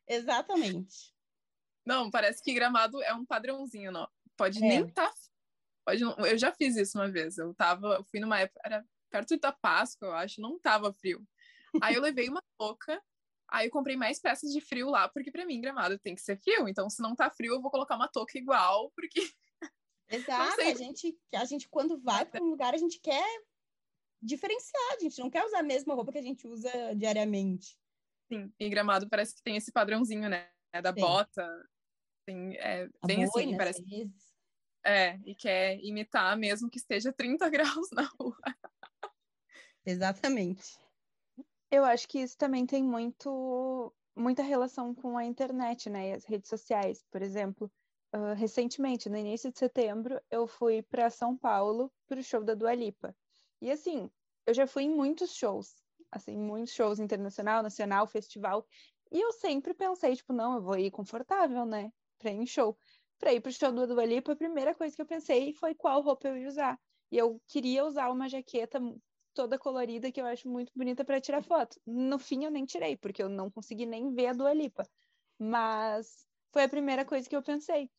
[0.07, 1.11] Exatamente.
[1.87, 4.07] Não, parece que Gramado é um padrãozinho, não.
[4.35, 4.67] Pode é.
[4.67, 5.15] nem estar tá
[5.87, 6.13] Pode não...
[6.25, 7.37] Eu já fiz isso uma vez.
[7.37, 11.25] Eu tava, eu fui numa época, era perto da Páscoa, eu acho, não tava frio.
[11.81, 13.01] Aí eu levei uma touca,
[13.47, 16.37] aí eu comprei mais peças de frio lá, porque para mim Gramado tem que ser
[16.37, 19.19] frio, então se não tá frio eu vou colocar uma touca igual, porque
[20.09, 23.25] Exato, a gente, a gente quando vai para um lugar a gente quer
[24.21, 27.77] diferenciar, a gente não quer usar a mesma roupa que a gente usa diariamente.
[28.31, 30.49] Sim, e Gramado parece que tem esse padrãozinho, né,
[30.81, 30.99] da Sim.
[30.99, 31.69] bota,
[32.27, 33.81] tem, é bem assim, parece.
[33.81, 34.27] Vezes.
[34.85, 38.37] É, e quer imitar mesmo que esteja 30 graus na rua.
[39.85, 40.77] Exatamente.
[41.71, 46.25] Eu acho que isso também tem muito muita relação com a internet, né, e as
[46.25, 47.05] redes sociais.
[47.11, 47.71] Por exemplo,
[48.15, 52.55] uh, recentemente, no início de setembro, eu fui para São Paulo para o show da
[52.55, 53.15] Dua Lipa.
[53.61, 54.09] E assim,
[54.47, 55.75] eu já fui em muitos shows,
[56.11, 58.65] assim, muitos shows internacional, nacional, festival,
[59.11, 62.77] e eu sempre pensei, tipo, não, eu vou ir confortável, né, para ir em show.
[63.19, 65.73] Para ir para o show da Dua Lipa, a primeira coisa que eu pensei foi
[65.73, 66.79] qual roupa eu ia usar.
[67.11, 68.79] E eu queria usar uma jaqueta
[69.33, 71.79] toda colorida que eu acho muito bonita para tirar foto.
[71.85, 74.87] No fim eu nem tirei, porque eu não consegui nem ver a Dua Lipa.
[75.39, 77.89] Mas foi a primeira coisa que eu pensei.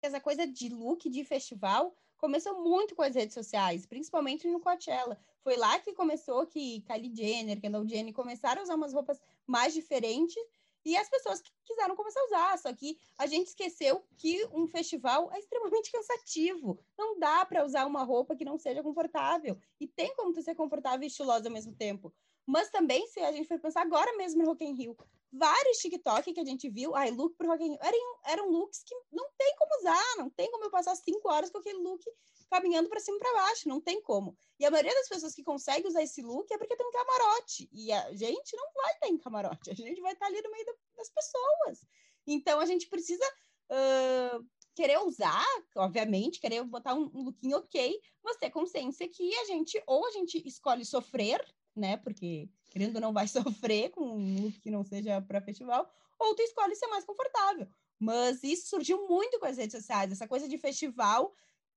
[0.00, 5.18] Essa coisa de look de festival começou muito com as redes sociais, principalmente no Coachella.
[5.42, 9.74] Foi lá que começou que Kylie Jenner, Kendall Jenner começaram a usar umas roupas mais
[9.74, 10.42] diferentes
[10.84, 12.58] e as pessoas que quiseram começar a usar.
[12.58, 16.78] Só que a gente esqueceu que um festival é extremamente cansativo.
[16.98, 19.58] Não dá para usar uma roupa que não seja confortável.
[19.80, 22.12] E tem como tu ser confortável e estilosa ao mesmo tempo.
[22.46, 24.96] Mas também, se a gente for pensar agora mesmo no Rock in Rio,
[25.36, 28.82] vários TikTok que a gente viu, ai, look pro Rock in Rio, eram, eram looks
[28.84, 32.02] que não tem como usar, não tem como eu passar cinco horas com aquele look
[32.50, 34.36] caminhando para cima e para baixo, não tem como.
[34.60, 37.68] E a maioria das pessoas que consegue usar esse look é porque tem um camarote.
[37.72, 40.64] E a gente não vai estar em camarote, a gente vai estar ali no meio
[40.96, 41.86] das pessoas.
[42.26, 43.24] Então a gente precisa
[43.70, 45.44] uh, querer usar,
[45.76, 50.10] obviamente, querer botar um, um lookinho ok, mas ter consciência que a gente, ou a
[50.12, 51.96] gente escolhe sofrer, né?
[51.96, 56.34] Porque querendo ou não vai sofrer com um look que não seja para festival, ou
[56.34, 57.68] tu escolhe ser mais confortável.
[58.00, 61.32] Mas isso surgiu muito com as redes sociais, essa coisa de festival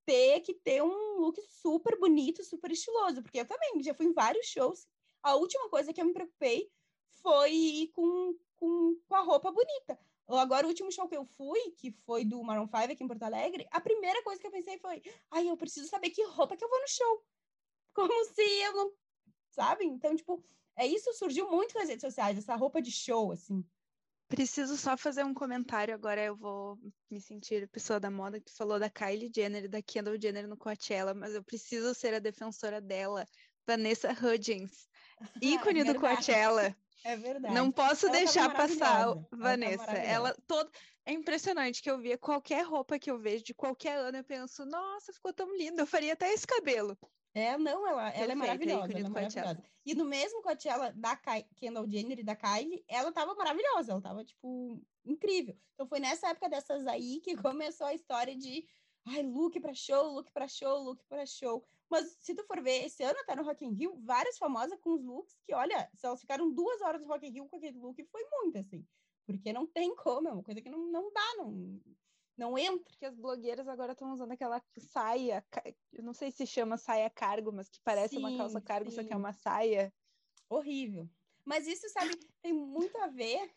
[0.05, 4.13] ter que ter um look super bonito, super estiloso, porque eu também já fui em
[4.13, 4.87] vários shows.
[5.21, 6.71] A última coisa que eu me preocupei
[7.21, 9.99] foi ir com, com, com a roupa bonita.
[10.27, 13.23] Agora, o último show que eu fui, que foi do Maroon 5 aqui em Porto
[13.23, 16.63] Alegre, a primeira coisa que eu pensei foi: ai, eu preciso saber que roupa que
[16.63, 17.25] eu vou no show.
[17.93, 18.93] Como se eu não.
[19.51, 19.85] Sabe?
[19.85, 20.43] Então, tipo,
[20.77, 23.65] é isso surgiu muito nas redes sociais, essa roupa de show, assim.
[24.27, 26.21] Preciso só fazer um comentário agora.
[26.21, 26.77] Eu vou
[27.09, 30.57] me sentir pessoa da moda que falou da Kylie Jenner e da Kendall Jenner no
[30.57, 33.25] Coachella, mas eu preciso ser a defensora dela,
[33.65, 34.87] Vanessa Hudgens,
[35.41, 36.75] ícone é do Coachella.
[37.05, 37.53] É verdade.
[37.53, 39.91] Não posso ela deixar passar, Vanessa.
[39.91, 40.69] Ela, ela todo
[41.05, 44.65] é impressionante que eu via qualquer roupa que eu vejo de qualquer ano, eu penso,
[44.65, 46.97] nossa, ficou tão linda, eu faria até esse cabelo.
[47.37, 49.63] É, não, ela, ela é maravilhosa, ela é maravilhosa.
[49.85, 51.15] E no mesmo Coachella da
[51.55, 55.55] Kendall Jenner e da Kylie, ela tava maravilhosa, ela tava, tipo, incrível.
[55.75, 58.67] Então foi nessa época dessas aí que começou a história de
[59.05, 61.63] ai, look para show, look para show, look para show.
[61.87, 64.95] Mas se tu for ver, esse ano tá no Rock in Rio, várias famosas com
[64.95, 67.77] os looks que, olha, se elas ficaram duas horas no Rock in Rio com aquele
[67.77, 68.83] look, foi muito, assim.
[69.27, 71.79] Porque não tem como, é uma coisa que não, não dá, não,
[72.37, 72.95] não entra.
[72.97, 75.45] Que as blogueiras agora estão usando aquela saia,
[75.91, 78.95] eu não sei se chama saia cargo, mas que parece sim, uma calça cargo, sim.
[78.95, 79.93] só que é uma saia.
[80.49, 81.09] Horrível.
[81.43, 83.51] Mas isso, sabe, tem muito a ver,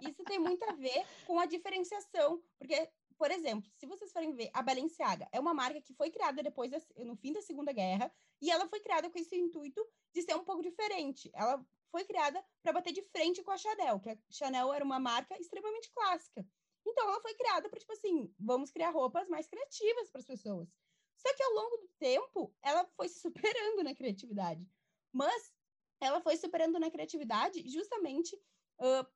[0.00, 2.88] isso tem muito a ver com a diferenciação, porque
[3.22, 6.72] por exemplo, se vocês forem ver, a Balenciaga é uma marca que foi criada depois,
[6.72, 9.80] da, no fim da Segunda Guerra, e ela foi criada com esse intuito
[10.12, 11.30] de ser um pouco diferente.
[11.32, 14.98] Ela foi criada para bater de frente com a Chanel, que a Chanel era uma
[14.98, 16.44] marca extremamente clássica.
[16.84, 20.68] Então, ela foi criada para, tipo assim, vamos criar roupas mais criativas para as pessoas.
[21.16, 24.66] Só que ao longo do tempo, ela foi se superando na criatividade.
[25.12, 25.52] Mas
[26.00, 29.06] ela foi superando na criatividade justamente uh,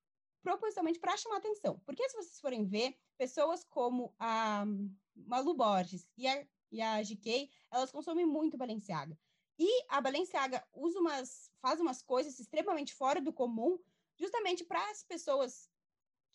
[0.43, 1.81] propositalmente para chamar atenção.
[1.85, 4.65] Porque se vocês forem ver, pessoas como a
[5.15, 9.19] Malu Borges e a, e a GK, elas consomem muito Balenciaga.
[9.59, 13.79] E a Balenciaga usa umas, faz umas coisas extremamente fora do comum,
[14.17, 15.69] justamente para as pessoas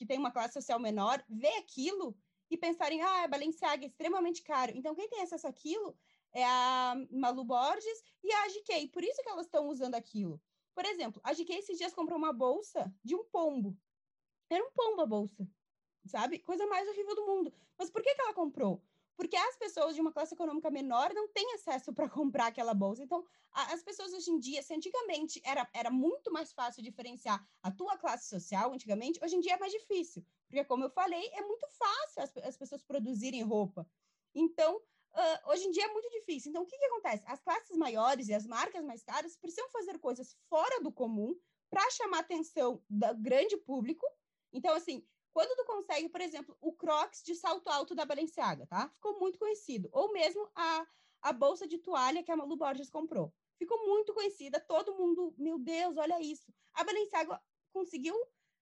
[0.02, 2.18] que têm uma classe social menor ver aquilo
[2.50, 4.72] e pensarem, ah, a Balenciaga é extremamente caro.
[4.76, 5.96] Então, quem tem acesso àquilo
[6.34, 8.88] é a Malu Borges e a GK.
[8.88, 10.42] Por isso que elas estão usando aquilo.
[10.74, 13.78] Por exemplo, a GK esses dias comprou uma bolsa de um pombo.
[14.50, 15.48] Era um pombo a bolsa,
[16.08, 16.40] sabe?
[16.40, 17.54] Coisa mais horrível do mundo.
[17.78, 18.84] Mas por que, que ela comprou?
[19.22, 23.04] Porque as pessoas de uma classe econômica menor não têm acesso para comprar aquela bolsa.
[23.04, 27.40] Então, a, as pessoas hoje em dia, se antigamente era, era muito mais fácil diferenciar
[27.62, 30.26] a tua classe social, antigamente, hoje em dia é mais difícil.
[30.48, 33.88] Porque, como eu falei, é muito fácil as, as pessoas produzirem roupa.
[34.34, 36.50] Então, uh, hoje em dia é muito difícil.
[36.50, 37.24] Então, o que, que acontece?
[37.28, 41.88] As classes maiores e as marcas mais caras precisam fazer coisas fora do comum para
[41.92, 44.04] chamar atenção do grande público
[44.54, 48.90] então, assim, quando tu consegue, por exemplo, o Crocs de salto alto da Balenciaga, tá?
[48.90, 49.90] Ficou muito conhecido.
[49.92, 50.88] Ou mesmo a,
[51.22, 53.34] a bolsa de toalha que a Malu Borges comprou.
[53.58, 56.52] Ficou muito conhecida, todo mundo, meu Deus, olha isso.
[56.74, 58.16] A Balenciaga conseguiu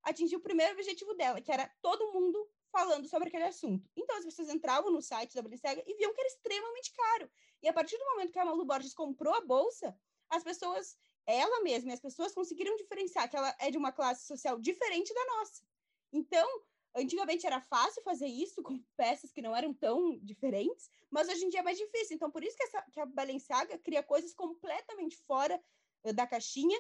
[0.04, 3.90] atingir o primeiro objetivo dela, que era todo mundo falando sobre aquele assunto.
[3.96, 7.32] Então as pessoas entravam no site da Balenciaga e viam que era extremamente caro.
[7.62, 9.98] E a partir do momento que a Malu Borges comprou a bolsa,
[10.30, 14.26] as pessoas, ela mesma e as pessoas conseguiram diferenciar que ela é de uma classe
[14.26, 15.64] social diferente da nossa.
[16.12, 16.48] Então,
[16.96, 21.50] antigamente era fácil fazer isso com peças que não eram tão diferentes, mas hoje em
[21.50, 22.16] dia é mais difícil.
[22.16, 25.62] Então, por isso que, essa, que a Balenciaga cria coisas completamente fora
[26.04, 26.80] uh, da caixinha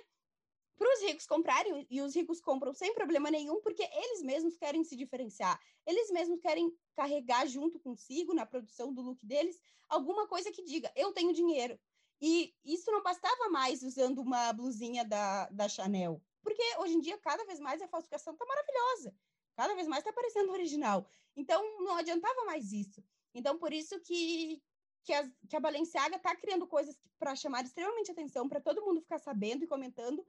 [0.80, 4.82] para os ricos comprarem, e os ricos compram sem problema nenhum, porque eles mesmos querem
[4.82, 9.60] se diferenciar, eles mesmos querem carregar junto consigo, na produção do look deles,
[9.90, 11.78] alguma coisa que diga: eu tenho dinheiro.
[12.22, 16.22] E isso não bastava mais usando uma blusinha da, da Chanel.
[16.42, 19.16] Porque hoje em dia, cada vez mais, a falsificação está maravilhosa.
[19.56, 21.08] Cada vez mais está parecendo original.
[21.36, 23.04] Então, não adiantava mais isso.
[23.34, 24.62] Então, por isso que,
[25.04, 29.02] que, as, que a Balenciaga está criando coisas para chamar extremamente atenção, para todo mundo
[29.02, 30.26] ficar sabendo e comentando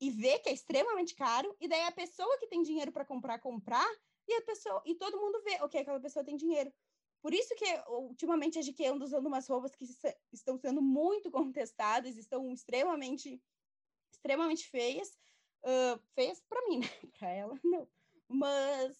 [0.00, 1.54] e ver que é extremamente caro.
[1.60, 3.88] E daí a pessoa que tem dinheiro para comprar, comprar,
[4.26, 6.72] e a pessoa e todo mundo vê, ok, aquela pessoa tem dinheiro.
[7.20, 9.86] Por isso que ultimamente a GQ anda usando umas roupas que
[10.32, 13.42] estão sendo muito contestadas, estão extremamente
[14.24, 15.18] extremamente feias,
[15.62, 16.88] uh, feias para mim, né?
[17.18, 17.86] Para ela, não.
[18.26, 18.96] Mas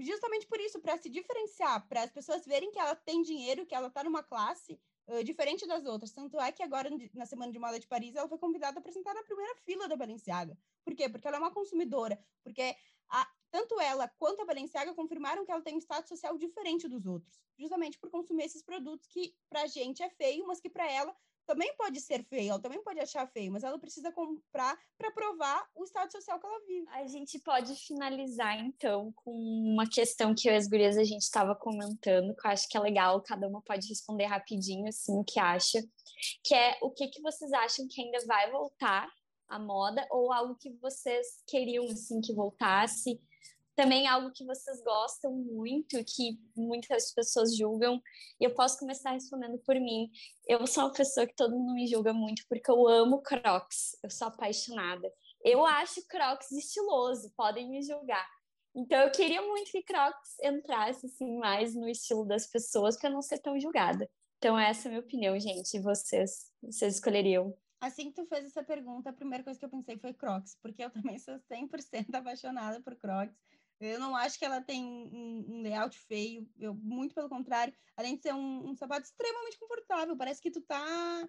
[0.00, 3.74] justamente por isso, para se diferenciar, para as pessoas verem que ela tem dinheiro, que
[3.74, 6.10] ela está numa classe uh, diferente das outras.
[6.10, 9.14] Tanto é que agora, na Semana de Moda de Paris, ela foi convidada a apresentar
[9.14, 10.58] na primeira fila da Balenciaga.
[10.84, 11.08] Por quê?
[11.08, 12.18] Porque ela é uma consumidora.
[12.42, 12.74] Porque
[13.10, 17.06] a, tanto ela quanto a Balenciaga confirmaram que ela tem um status social diferente dos
[17.06, 17.40] outros.
[17.56, 21.14] Justamente por consumir esses produtos que, para a gente, é feio, mas que para ela
[21.46, 25.66] também pode ser feio, ela também pode achar feio, mas ela precisa comprar para provar
[25.74, 26.86] o estado social que ela vive.
[26.90, 31.22] A gente pode finalizar então com uma questão que eu e as gurias a gente
[31.22, 35.24] estava comentando, que eu acho que é legal, cada uma pode responder rapidinho assim o
[35.24, 35.82] que acha,
[36.44, 39.08] que é o que que vocês acham que ainda vai voltar
[39.48, 43.20] à moda ou algo que vocês queriam assim que voltasse
[43.74, 48.00] também algo que vocês gostam muito, que muitas pessoas julgam,
[48.40, 50.10] e eu posso começar respondendo por mim.
[50.46, 54.10] Eu sou uma pessoa que todo mundo me julga muito porque eu amo Crocs, eu
[54.10, 55.10] sou apaixonada.
[55.44, 58.28] Eu acho Crocs estiloso, podem me julgar.
[58.74, 63.20] Então eu queria muito que Crocs entrasse assim mais no estilo das pessoas para não
[63.20, 64.08] ser tão julgada.
[64.38, 65.78] Então essa é a minha opinião, gente.
[65.80, 67.54] Vocês, vocês escolheriam?
[67.82, 70.84] assim que tu fez essa pergunta, a primeira coisa que eu pensei foi Crocs, porque
[70.84, 73.36] eu também sou 100% apaixonada por Crocs.
[73.82, 78.16] Eu não acho que ela tem um, um layout feio, eu, muito pelo contrário, além
[78.16, 81.28] de ser um, um, sapato extremamente confortável, parece que tu tá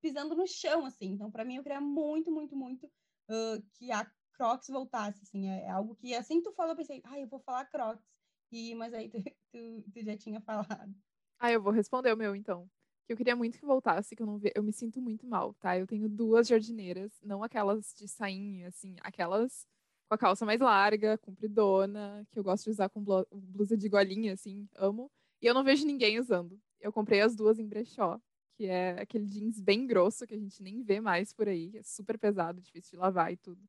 [0.00, 1.10] pisando no chão, assim.
[1.10, 5.48] Então, para mim, eu queria muito, muito, muito uh, que a Crocs voltasse, assim.
[5.48, 8.04] É, é, algo que, assim que tu falou, eu pensei, ah, eu vou falar Crocs.
[8.50, 9.22] E, mas aí tu,
[9.52, 10.94] tu, tu já tinha falado.
[11.38, 12.68] Ah, eu vou responder o meu, então
[13.06, 14.52] que eu queria muito que voltasse, que eu não ve...
[14.54, 15.76] eu me sinto muito mal, tá?
[15.76, 19.66] Eu tenho duas jardineiras, não aquelas de sainha, assim, aquelas
[20.12, 23.02] com a calça mais larga, compridona, que eu gosto de usar com
[23.32, 25.10] blusa de golinha, assim, amo.
[25.40, 26.60] E eu não vejo ninguém usando.
[26.78, 28.20] Eu comprei as duas em brechó,
[28.54, 31.82] que é aquele jeans bem grosso que a gente nem vê mais por aí, é
[31.82, 33.62] super pesado, difícil de lavar e tudo.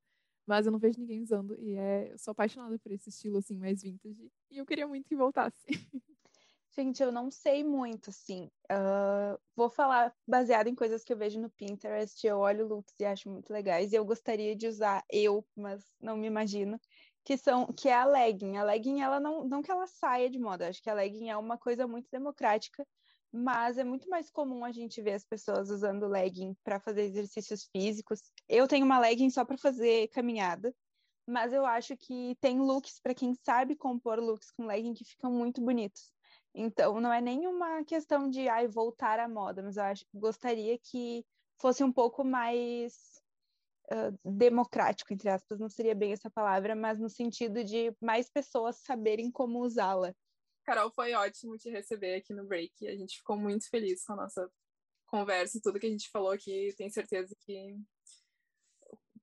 [0.46, 3.58] Mas eu não vejo ninguém usando e é, eu sou apaixonada por esse estilo assim
[3.58, 5.66] mais vintage e eu queria muito que voltasse.
[6.76, 8.50] Gente, eu não sei muito, assim.
[8.72, 12.26] Uh, vou falar baseado em coisas que eu vejo no Pinterest.
[12.26, 13.94] Eu olho looks e acho muito legais.
[13.94, 16.80] E eu gostaria de usar eu, mas não me imagino.
[17.24, 18.58] Que são, que é a legging.
[18.58, 20.68] A legging, ela não, não que ela saia de moda.
[20.68, 22.86] Acho que a legging é uma coisa muito democrática.
[23.32, 27.70] Mas é muito mais comum a gente ver as pessoas usando legging para fazer exercícios
[27.72, 28.20] físicos.
[28.50, 30.74] Eu tenho uma legging só para fazer caminhada
[31.26, 35.32] mas eu acho que tem looks para quem sabe compor looks com legging que ficam
[35.32, 36.12] muito bonitos.
[36.54, 41.26] Então, não é nenhuma questão de ai, voltar à moda, mas eu acho, gostaria que
[41.60, 42.94] fosse um pouco mais
[43.92, 48.78] uh, democrático, entre aspas, não seria bem essa palavra, mas no sentido de mais pessoas
[48.78, 50.14] saberem como usá-la.
[50.64, 52.88] Carol, foi ótimo te receber aqui no Break.
[52.88, 54.50] A gente ficou muito feliz com a nossa
[55.08, 56.74] conversa, tudo que a gente falou aqui.
[56.78, 57.78] Tenho certeza que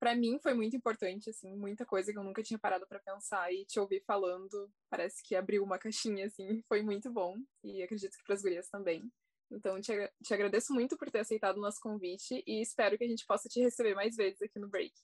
[0.00, 3.52] para mim foi muito importante, assim, muita coisa que eu nunca tinha parado para pensar
[3.52, 8.16] e te ouvir falando, parece que abriu uma caixinha, assim, foi muito bom e acredito
[8.16, 9.12] que para as gurias também.
[9.52, 9.92] Então, te,
[10.24, 13.48] te agradeço muito por ter aceitado o nosso convite e espero que a gente possa
[13.48, 14.94] te receber mais vezes aqui no Break.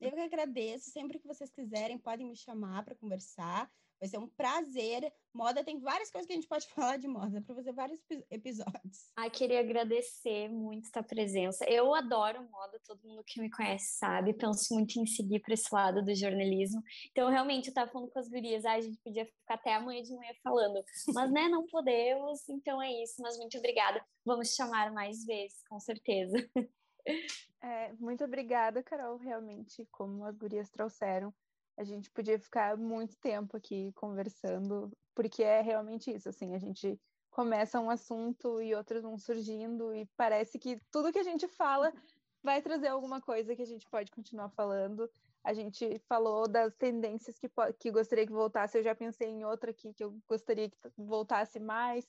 [0.00, 0.90] Eu que agradeço.
[0.90, 3.70] Sempre que vocês quiserem, podem me chamar para conversar.
[4.00, 5.12] Vai ser um prazer.
[5.34, 9.10] Moda tem várias coisas que a gente pode falar de moda para fazer vários episódios.
[9.16, 11.64] Ai, queria agradecer muito a presença.
[11.68, 14.32] Eu adoro moda, todo mundo que me conhece sabe.
[14.34, 16.82] Penso muito em seguir para esse lado do jornalismo.
[17.10, 20.02] Então, realmente, eu estava falando com as gurias, ai, a gente podia ficar até amanhã
[20.02, 20.82] de manhã falando.
[21.14, 22.48] Mas, né, não podemos.
[22.48, 23.20] Então é isso.
[23.20, 24.04] Mas muito obrigada.
[24.24, 26.36] Vamos chamar mais vezes, com certeza.
[27.60, 29.16] É, muito obrigada, Carol.
[29.16, 31.34] Realmente, como as gurias trouxeram,
[31.78, 37.00] a gente podia ficar muito tempo aqui conversando, porque é realmente isso, assim, a gente
[37.30, 41.92] começa um assunto e outros vão surgindo e parece que tudo que a gente fala
[42.42, 45.08] vai trazer alguma coisa que a gente pode continuar falando.
[45.44, 47.48] A gente falou das tendências que,
[47.78, 51.60] que gostaria que voltasse, eu já pensei em outra aqui que eu gostaria que voltasse
[51.60, 52.04] mais.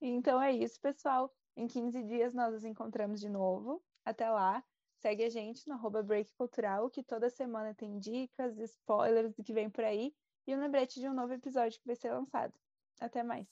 [0.00, 1.34] Então é isso, pessoal.
[1.56, 3.82] Em 15 dias nós nos encontramos de novo.
[4.04, 4.62] Até lá.
[4.98, 9.52] Segue a gente no arroba Break Cultural, que toda semana tem dicas, spoilers do que
[9.52, 10.12] vem por aí
[10.46, 12.52] e um lembrete de um novo episódio que vai ser lançado.
[13.00, 13.46] Até mais!